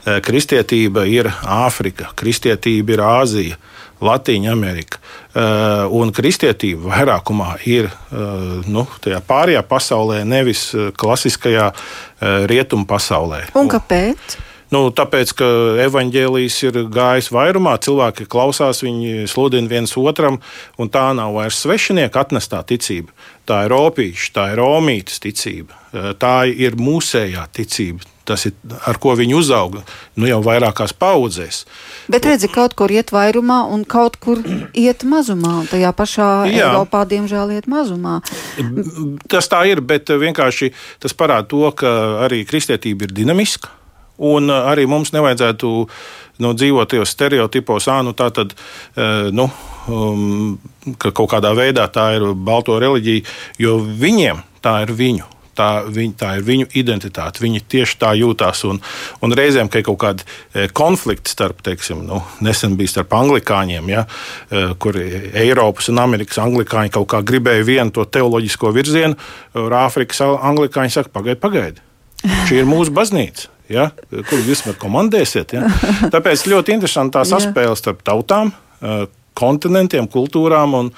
[0.00, 3.60] Eh, Kristietība ir Āfrika, kristietība ir Āzija,
[4.00, 4.98] Latvija, Amerika.
[5.34, 11.70] Eh, Un kristietība vairākumā ir eh, nu, tajā pārējā pasaulē, nevis eh, klasiskajā
[12.20, 13.46] rietumu pasaulē.
[13.56, 14.36] Un kāpēc?
[14.70, 15.46] Nu, tāpēc, ka
[15.82, 20.38] evanģēlijas ir gājis vairumā, cilvēki klausās, viņi sludina viens otram,
[20.78, 23.10] un tā nav vairs svešinieka atnestā ticība.
[23.48, 25.74] Tā ir opīša, tā ir romītas ticība,
[26.22, 28.06] tā ir mūsējā ticība.
[28.30, 29.82] Tas ir ar ko viņi uzauga
[30.14, 31.64] nu, jau vairākās paudzēs.
[32.10, 34.38] Bet redzi, kaut kur iet vairumā un kaut kur
[34.78, 35.64] iet mazumā.
[35.70, 36.70] Tajā pašā Jā.
[36.70, 38.20] Eiropā, diemžēl, iet mazumā.
[39.30, 40.70] Tas tā ir, bet eh, vienkārši
[41.02, 41.92] tas parāda to, ka
[42.28, 43.72] arī kristietība ir dinamiska.
[44.30, 45.72] Un eh, arī mums nevajadzētu
[46.40, 48.54] nu, dzīvot tajos stereotipos, ah, nu, tā tad,
[48.94, 49.48] eh, nu,
[49.90, 50.54] um,
[51.00, 53.26] ka kaut kādā veidā tā ir balto reliģija,
[53.60, 55.28] jo viņiem tā ir viņu.
[55.60, 57.42] Tā, viņ, tā ir viņu identitāte.
[57.44, 58.62] Viņi tieši tā jūtās.
[58.64, 58.78] Un,
[59.20, 63.90] un reizēm, kad ir kaut kāda eh, konflikta starp, teiksim, nu, nesen bija starp anglikāņiem,
[63.92, 64.06] ja,
[64.48, 69.18] eh, kur Eiropas un Amerikas anglikāņi kaut kā gribēja vienu to teoloģisko virzienu,
[69.60, 71.84] un Āfrikas anglikāņi saka, pagaidi, pagaidi.
[72.48, 73.50] Šī ir mūsu baznīca.
[73.68, 73.90] Ja?
[74.08, 75.52] Kur jūs man komandēsiet?
[75.58, 75.68] Ja?
[76.14, 79.04] Tāpēc ļoti interesanti tā saspēle starp tautām, eh,
[79.40, 80.88] kontinentiem, kultūrām un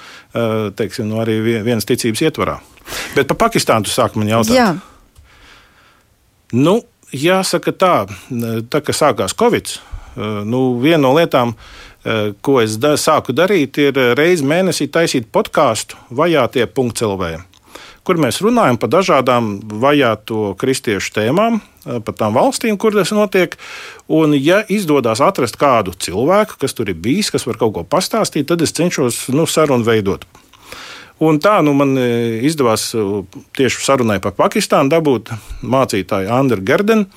[0.75, 2.57] teiksim, nu, arī vie- vienas ticības ietvarā.
[3.15, 4.57] Bet par Pakistānu tu sāki man jautāt.
[4.57, 4.71] Jā,
[6.53, 7.93] Nu, jāsaka tā,
[8.69, 9.71] tā kā sākās Covid,
[10.45, 11.55] nu, viena no lietām,
[12.05, 17.31] eh, ko es da, sāku darīt, ir reizes mēnesī taisīt podkāstu vajātie.lv,
[18.05, 19.49] kur mēs runājam par dažādām
[19.81, 23.57] vajāto kristiešu tēmām, eh, par tām valstīm, kur tas notiek.
[24.07, 28.45] Un, ja izdodas atrast kādu cilvēku, kas tur ir bijis, kas var kaut ko pastāstīt,
[28.45, 30.25] tad es cenšos nu, sarunu veidot.
[31.23, 32.07] Un tā nu, man e,
[32.47, 33.03] izdevās e,
[33.55, 37.07] tieši sarunai par Pakistānu dabūt mācītāju Andru Gerdenu.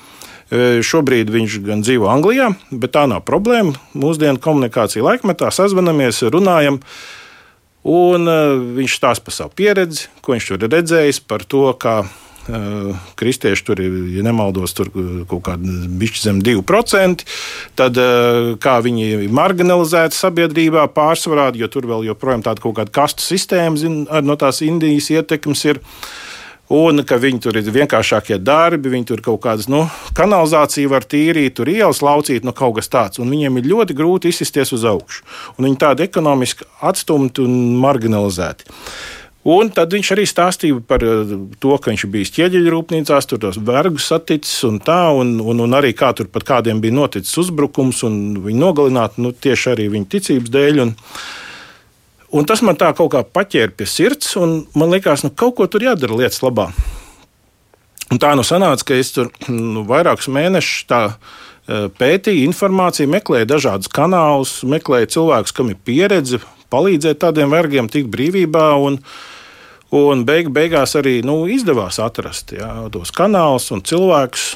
[0.47, 3.75] E, Šobrīd viņš gan dzīvo Anglijā, bet tā nav problēma.
[3.97, 6.79] Mūsdienu komunikācija laikmetā sazvanamies, runājam.
[7.87, 8.27] Un
[8.75, 12.01] viņš stāsta par savu pieredzi, ko viņš tur ir redzējis, par to, kā
[13.19, 17.25] kristieši tur ir, ja nemaldos, tur uh, kaut kādi bišķi zem 2%,
[17.79, 22.93] tad uh, kā viņi ir marginalizēti sabiedrībā pārsvarā, jo tur vēl joprojām tāda kaut kāda
[22.95, 25.83] kastu sistēma zin, no tās Indijas ietekmes ir.
[26.67, 29.85] Un ka viņi tur ir vienkāršākie darbi, viņi tur kaut kādas nu,
[30.17, 33.21] kanalizāciju var tīrīt, tur ielas laucīt, nu kaut kas tāds.
[33.23, 35.23] Un viņiem ir ļoti grūti izsisties uz augšu.
[35.55, 38.67] Un viņi tādi ekonomiski atstumti un marginalizēti.
[39.47, 41.33] Un tad viņš arī stāstīja par eh,
[41.63, 45.63] to, ka viņš ir bijis ķieģeļu rūpnīcās, tur tos vergus saticis un tā, un, un,
[45.63, 49.87] un arī kā tur pat kādiem bija noticis uzbrukums, un viņi nogalināti nu, tieši arī
[49.95, 50.81] viņa ticības dēļ.
[50.85, 50.95] Un,
[52.27, 55.67] Un tas man tā kaut kā paķēra pie sirds, un man liekas, nu, kaut ko
[55.71, 56.65] tur jādara lietas labā.
[58.11, 59.31] Un tā nu sanāca, ka es tur
[59.73, 66.41] nu, vairākus mēnešus tā, eh, pētīju informāciju, meklēju dažādus kanālus, meklēju cilvēkus, kam ir pieredze,
[66.73, 68.67] palīdzēt tādiem vergiem tikt brīvībā.
[68.83, 68.99] Un,
[69.93, 74.49] un beig, beigās arī nu, izdevās atrast jā, tos kanālus un cilvēkus,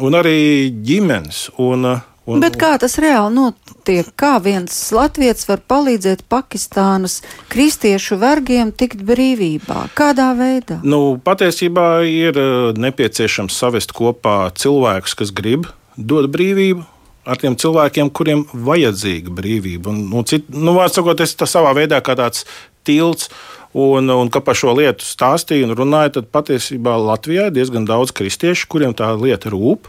[0.00, 1.44] un arī ģimenes.
[1.60, 1.84] Un,
[2.24, 4.08] un, bet kā tas reāli notiek?
[4.16, 7.20] Kā viens latviečs var palīdzēt Pakistānas
[7.52, 9.88] kristiešu vergiem tikt brīvībā?
[9.98, 10.80] Kādā veidā?
[10.84, 16.88] Nu, patiesībā ir eh, nepieciešams savest kopā cilvēkus, kas grib dot brīvību.
[17.22, 19.92] Ar tiem cilvēkiem, kuriem vajadzīga brīvība.
[19.92, 22.42] Un, nu, cit, nu, sakot, es savā veidā kā tāds
[22.82, 23.28] tilts,
[23.72, 28.12] un, un ka par šo lietu stāstīju un runāju, tad patiesībā Latvijā ir diezgan daudz
[28.16, 29.88] kristiešu, kuriem tā lieta rūp,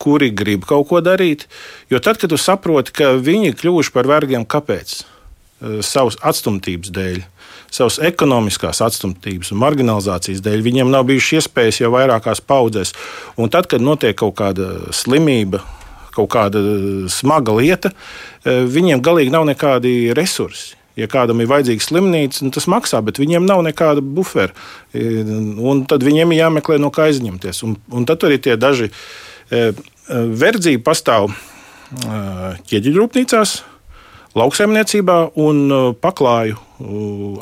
[0.00, 1.46] kuri grib kaut ko darīt.
[1.92, 5.02] Jo tad, kad tu saproti, ka viņi kļuvuši par vergiem, kāpēc?
[5.60, 7.20] Eh, Savas atstumtības dēļ,
[7.70, 10.64] savas ekonomiskās atstumtības un marginalizācijas dēļ.
[10.64, 12.94] Viņiem nav bijušas iespējas jau vairākās paudzēs.
[13.36, 15.60] Un tad, kad notiek kaut kāda slimība,
[16.16, 16.62] kaut kāda
[17.12, 17.92] smaga lieta,
[18.44, 20.79] eh, viņiem galīgi nav nekādi resursi.
[20.98, 24.54] Ja kādam ir vajadzīga slimnīca, nu, tas maksā, bet viņiem nav nekāda bufera.
[24.92, 27.62] E, un tad viņiem ir jāmeklē no kā aizņemties.
[27.66, 29.70] Un, un tad ir tie daži e,
[30.10, 31.30] verdzība pastāv
[32.70, 33.54] ķieģeļrūpnīcās,
[34.38, 35.62] lauksaimniecībā un
[35.98, 36.58] paklāju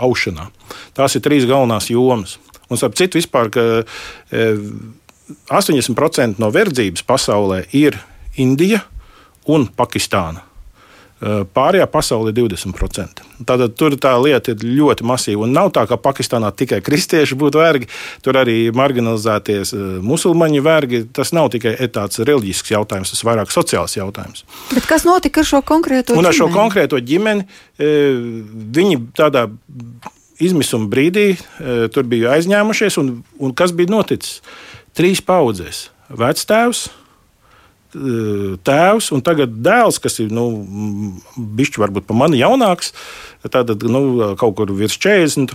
[0.00, 0.48] aušanā.
[0.96, 2.38] Tās ir trīs galvenās jomas.
[2.68, 3.66] Un, starp citu, vispār, ka
[5.52, 8.00] 80% no verdzības pasaulē ir
[8.40, 8.80] Indija
[9.48, 10.47] un Pakistāna.
[11.18, 13.24] Pārējā pasaulē ir 20%.
[13.46, 15.46] Tātad tur tā lieta ir ļoti masīva.
[15.48, 17.88] Un nav tā, ka Pakistānā tikai kristieši būtu vergi,
[18.22, 19.74] tur arī marginalizēties
[20.06, 21.02] musulmaņu vergi.
[21.14, 24.44] Tas nav tikai tāds reliģisks jautājums, tas ir vairāk sociāls jautājums.
[24.70, 26.22] Bet kas notika ar šo konkrēto ģimeni?
[26.22, 27.48] Un ar šo konkrēto ģimeni
[28.78, 29.48] viņi tādā
[30.38, 31.32] izmisuma brīdī
[31.94, 34.38] tur bija aizņēmušies, un, un kas bija noticis?
[34.94, 35.88] Trīs paudzes-
[36.22, 36.88] vectēvs,
[37.92, 40.46] tēvs un tagad dēls, kas ir nu,
[41.36, 42.92] bišķi varbūt pa mani jaunāks,
[43.48, 45.54] tātad nu, kaut kur virs 40.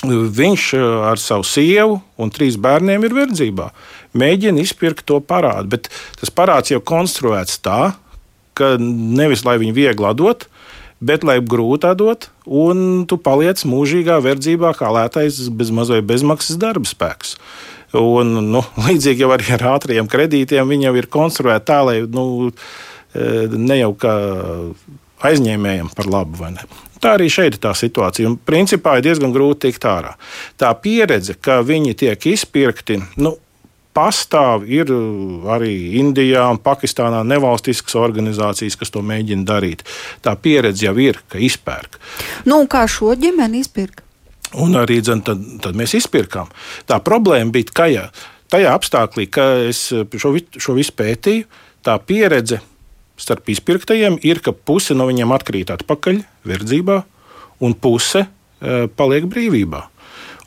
[0.00, 0.66] Viņš
[1.10, 3.68] ar savu sievu un trīs bērniem ir verdzībā.
[4.16, 7.92] Mēģina izpirkt to parādu, bet tas parāds jau konstruēts tā,
[8.56, 10.46] ka nevis lai viņu viegli atdot,
[11.04, 16.88] bet lai grūti atdot, un tu paliec mūžīgā verdzībā kā lētais bez mazai bezmaksas darba
[16.88, 17.36] spēks.
[17.98, 22.50] Un, nu, līdzīgi jau arī ar ātriem kredītiem, viņi jau ir konstruēti tā, lai nu,
[23.14, 23.26] e,
[23.56, 24.14] ne jau kā
[25.30, 26.48] aizņēmējiem par labu.
[27.00, 28.28] Tā arī šeit ir tā situācija.
[28.28, 30.14] Un, principā ir diezgan grūti tikt ārā.
[30.60, 33.34] Tā pieredze, ka viņi tiek izpirkti, nu,
[33.96, 34.92] pastāv ir
[35.50, 39.82] arī Indijā un Pakistānā nevalstiskas organizācijas, kas to mēģina darīt.
[40.24, 41.98] Tā pieredze jau ir, ka izpērk.
[42.48, 44.06] Nu, kā šo ģimeni izpirka?
[44.58, 46.50] Un arī dzen, tad, tad mēs izpirkām.
[46.90, 48.08] Tā problēma bija tajā,
[48.50, 51.46] tajā apstākļā, ka es šo, šo visu pētīju.
[51.86, 52.58] Tā pieredze
[53.20, 56.98] starp izpirktajiem ir, ka puse no viņiem atkrīt atpakaļ verdzībā,
[57.64, 58.28] un puse e,
[58.96, 59.84] paliek brīvībā.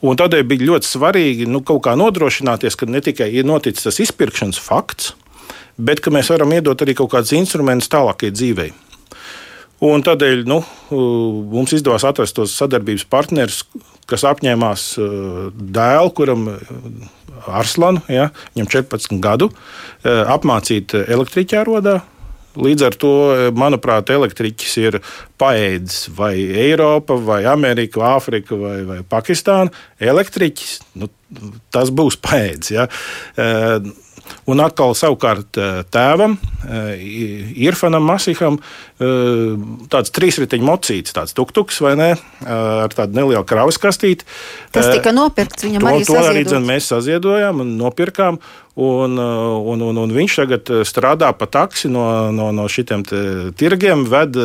[0.03, 4.01] Un tādēļ bija ļoti svarīgi nu, kaut kā nodrošināties, ka ne tikai ir noticis tas
[4.03, 5.13] izpirkšanas fakts,
[5.77, 8.73] bet ka mēs varam iedot arī kaut kādus instrumentus tālākajai dzīvei.
[9.83, 10.61] Un tādēļ nu,
[11.53, 13.63] mums izdevās atrast tos sadarbības partnerus,
[14.09, 14.87] kas apņēmās
[15.53, 16.47] dēlu, kuram
[17.47, 19.51] Arslanu, ja, viņam 14 gadu,
[20.03, 21.99] apmācīt elektriķērodā.
[22.53, 23.11] Līdz ar to,
[23.57, 24.99] manuprāt, elektriķis ir
[25.41, 26.35] paēdis vai
[26.67, 29.73] Eiropa, vai Amerika, Āfrika, vai, vai Pakistāna.
[29.97, 31.09] Elektriķis, nu,
[31.73, 32.75] tas būs paēdis.
[32.75, 32.85] Ja.
[34.47, 35.57] Un atkal savukārt
[35.93, 36.37] tēvam,
[37.63, 38.59] Irfanam Masiham,
[39.91, 42.09] tāds trīsriteņu mocīts, tāds tuktuks vai ne,
[42.47, 44.27] ar tādu nelielu kravas kastīti.
[44.75, 46.07] Tas tika nopirkts viņam to, arī.
[46.07, 48.39] To arī dzen, mēs saziedojām un nopirkām.
[48.73, 53.03] Un, un, un, un viņš tagad strādā pa taksi no, no, no šiem
[53.53, 54.37] tirgiem, ved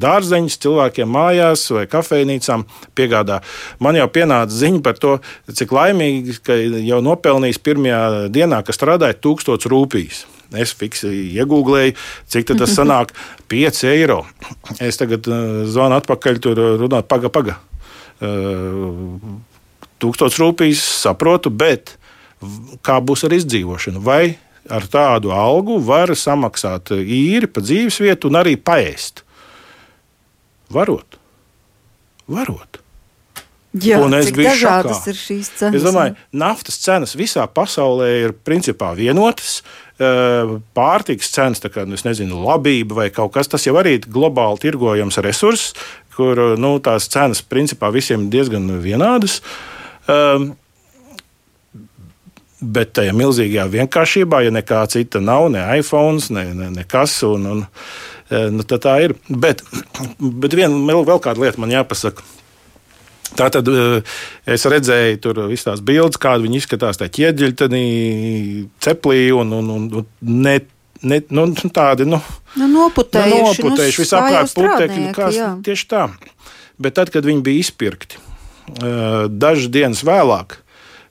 [0.00, 2.64] dārzeņus cilvēkiem mājās vai kafejnīcām,
[2.96, 3.42] piegādā.
[3.84, 5.18] Man jau pienāca ziņa par to,
[5.52, 10.22] cik laimīgi, ka jau nopelnījis pirmajā dienā, kad strādāja, 1000 rūpijas.
[10.56, 11.92] Es fiksi iegūlēju,
[12.32, 13.12] cik tas sanāk
[13.52, 14.22] 5 eiro.
[14.80, 17.58] Es tagad zvanu atpakaļ, tur runāt, paga, paga.
[20.00, 21.98] Tūkstots rūpijas saprotu, bet
[22.84, 24.02] kā būs ar izdzīvošanu.
[24.04, 24.36] Vai
[24.70, 29.24] ar tādu algu var samaksāt īri par dzīves vietu un arī paēst?
[30.72, 31.20] Varot.
[32.30, 32.80] Varot.
[33.82, 34.94] Jā, un es biju šokā.
[35.10, 35.80] ir šīs cenas.
[35.80, 39.64] Es domāju, naftas cenas visā pasaulē ir principā vienotas.
[39.98, 44.62] Eh, Pārtikas cenas, tā kā nu, nezinu, labība vai kaut kas, tas jau arī globāli
[44.62, 45.74] tirgojams resurss,
[46.14, 49.40] kur nu, tās cenas principā visiem ir diezgan vienādas.
[50.06, 50.52] Um,
[52.64, 57.64] Bet tajā milzīgajā vienkāršībā, ja nekā cita nav, ne iPhone, ne, ne, nekas, un, un,
[58.54, 59.16] nu, tā ir.
[59.28, 59.64] Bet,
[60.44, 62.24] bet viena vēl kāda lieta man jāpasaka.
[63.34, 63.66] Tā tad
[64.46, 67.84] es redzēju, tur visas tās bildes, kāda viņi izskatās, tā ķieģeļtenī,
[68.84, 70.06] ceplī un, un, un, un
[70.44, 70.60] ne,
[71.02, 72.20] ne, nu, tādi, nu,
[72.54, 75.06] Nu, noputējuši, nu, noputējuši nu, visapkārt putekļi.
[75.34, 75.48] jā.
[75.66, 76.04] tieši tā.
[76.78, 80.60] Bet tad, kad viņi bija izpirkti, eh, dažas dienas vēlāk,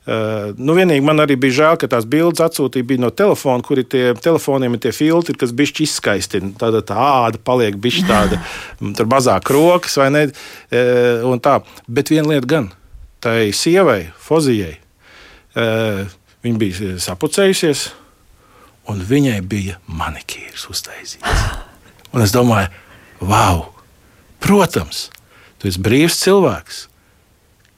[0.04, 3.88] nu, vienīgi man arī bija žēl, ka tās bildes atsūtīja bija no telefona, kur ir
[3.88, 6.52] tie telefoniem ir tie filtri, kas bišķi izskaistina.
[6.60, 8.42] Tāda tā āda paliek bišķi tāda,
[9.00, 10.26] tur mazāk rokas vai ne.
[10.28, 11.62] Uh, un tā.
[11.88, 12.70] Bet viena lieta gan,
[13.24, 14.76] tai sievai, Fozijai,
[15.56, 16.04] uh,
[16.44, 17.88] viņa bija sapucējusies,
[18.92, 21.46] un viņai bija manikīrs uztaisīts.
[22.14, 22.68] Un es domāju,
[23.26, 23.64] wow,
[24.44, 25.08] protams,
[25.58, 26.84] tu esi brīvs cilvēks.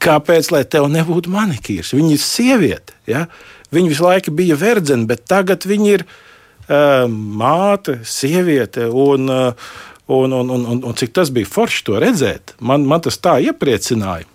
[0.06, 1.96] Kāpēc lai tev nebūtu manikīrs?
[1.98, 2.96] Viņa ir sieviete.
[3.10, 3.26] Ja?
[3.74, 8.90] Viņa visu laiku bija verdzene, bet tagad viņa ir uh, māte, sieviete.
[8.94, 9.76] Un, uh,
[10.06, 13.40] Un, un, un, un, un cik tas bija forši to redzēt, man, man tas tā
[13.42, 14.28] iepriecināja.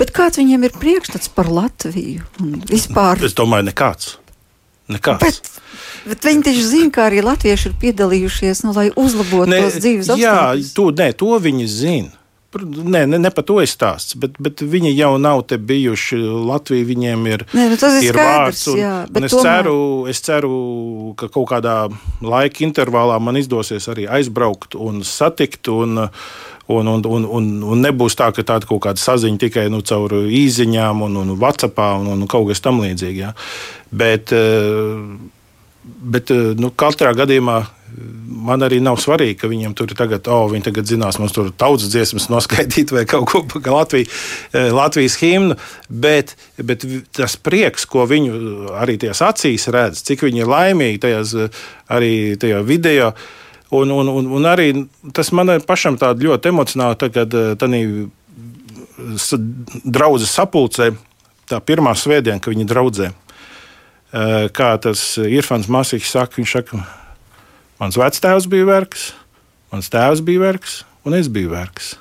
[0.00, 2.24] Bet kāds viņiem ir priekšstats par Latviju?
[2.66, 3.22] Vispār.
[3.22, 4.16] Es domāju, nekāds.
[4.90, 5.22] nekāds.
[5.22, 5.50] Bet,
[6.10, 10.10] bet viņi taču zina, kā arī latvieši ir piedalījušies, nu, lai uzlabotu Ne, tos dzīves
[10.10, 10.72] jā, apstākļus.
[10.80, 12.12] to, ne, to viņi zina.
[12.64, 16.18] Nē, ne, ne par to ir stāsts, bet, bet viņi jau nav te bijuši.
[16.46, 18.64] Latvija viņiem ir, Nē, nu tas ir ir skaidrs, vārds.
[18.72, 19.78] Un, jā, un es, tomēr- ceru,
[20.12, 20.56] es ceru,
[21.20, 21.76] ka kaut kādā
[22.22, 25.68] laika intervālā man izdosies arī aizbraukt un satikt.
[25.68, 26.08] Un,
[26.66, 30.10] Un, un, un, un, un nebūs tā, ka tāda kaut kāda saziņa tikai nu, caur
[30.26, 33.20] īsiņām, un, un WhatsApp un, un kaut kas tamlīdzīgs.
[33.20, 33.28] Ja.
[33.94, 34.98] Bet, eh,
[35.86, 37.60] bet eh, nu, katrā gadījumā
[38.46, 41.90] man arī nav svarīgi, ka viņiem tur tagad, oh, viņi tagad zinās, mums tur tautas
[41.92, 44.10] dziesmas noskaidīt vai kaut ko par Latviju,
[44.52, 45.56] eh, Latvijas himnu.
[45.88, 46.84] Bet, bet
[47.16, 52.12] tas prieks, ko viņu arī tajās acīs redz, cik viņi ir laimīgi tajās, eh, arī
[52.40, 53.12] tajā video.
[53.74, 54.70] Un, un, un, un arī
[55.12, 57.80] tas man pašam tāda ļoti emocionāli, tā, kad tādā
[59.84, 60.92] draudzes sapulcē,
[61.50, 63.10] tā pirmā svētdiena, kad viņi draudzē.
[64.16, 66.80] Eh, Kā tas Irfans Masīks saka, viņš saka,
[67.80, 69.10] mans vectēvs bija vergs,
[69.72, 71.94] mans tēvs bija vergs, un es biju vergs.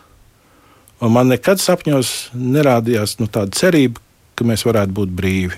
[1.03, 3.99] Un man nekad sapņos nerādījās nu, tāda cerība,
[4.35, 5.57] ka mēs varētu būt brīvi.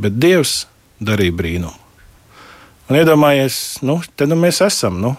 [0.00, 0.64] Bet Dievs
[1.02, 1.80] darīja brīnumu.
[2.90, 4.98] Un iedomājies, nu, te nu mēs esam.
[5.00, 5.14] Nu,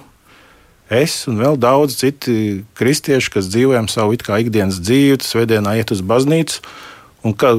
[0.93, 6.61] es un vēl daudz citi kristieši, kas dzīvojam savu ikdienas dzīvi, svētdienā iet uz baznīcu
[7.25, 7.55] un ka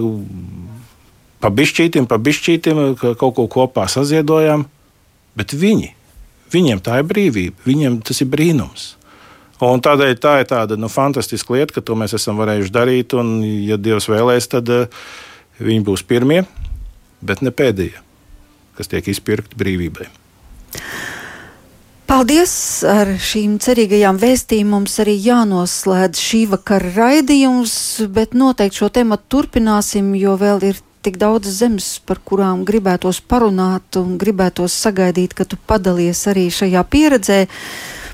[1.43, 4.69] pa bišķītim, pa bišķītim ka kaut ko kopā saziedojam.
[5.37, 5.96] Bet viņi,
[6.53, 8.93] viņiem tā ir brīvība, viņiem tas ir brīnums.
[9.65, 13.17] Un tādēļ tā ir tāda nu, fantastiska lieta, ka to mēs esam varējuši darīt.
[13.17, 15.07] Un, ja Dievs vēlēs, tad uh,
[15.63, 16.43] viņi būs pirmie,
[17.25, 17.97] bet ne pēdējie,
[18.77, 20.11] kas tiek izpirkti brīvībai.
[22.07, 22.53] Paldies!
[22.87, 27.73] Ar šīm cerīgajām vēstījumiem mums arī jānoslēdz šī vakara raidījums,
[28.15, 33.95] bet noteikti šo tēmu turpināsim, jo vēl ir tik daudz zemes, par kurām gribētos parunāt
[34.01, 37.45] un gribētos sagaidīt, ka tu padalies arī šajā pieredzē.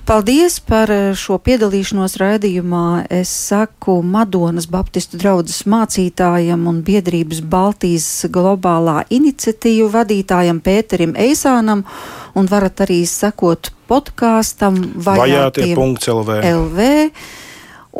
[0.02, 3.06] Paldies par eh, šo piedalīšanos raidījumā.
[3.20, 11.86] Es saku Madonas Baptistu draugas mācītājam un biedrības Baltijas globālā iniciatīvu vadītājam Pēterim Eisānam
[12.34, 15.70] un varat arī sekot podkāstam Vajātie.
[15.70, 16.40] Vajātie.lv.
[16.50, 16.90] LV.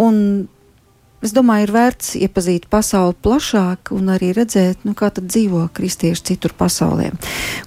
[0.03, 0.19] Un
[1.23, 6.27] es domāju, ir vērts iepazīt pasauli plašāk un arī redzēt, nu, kā tad dzīvo kristieši
[6.33, 7.11] citur pasaulē.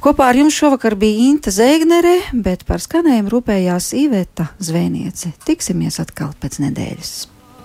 [0.04, 5.36] Kopā ar jums šovakar bija Inta Zēgnere, bet par skanējumu rūpējās Iveta Zvēniece.
[5.48, 7.35] Tiksimies atkal pēc nedēļas.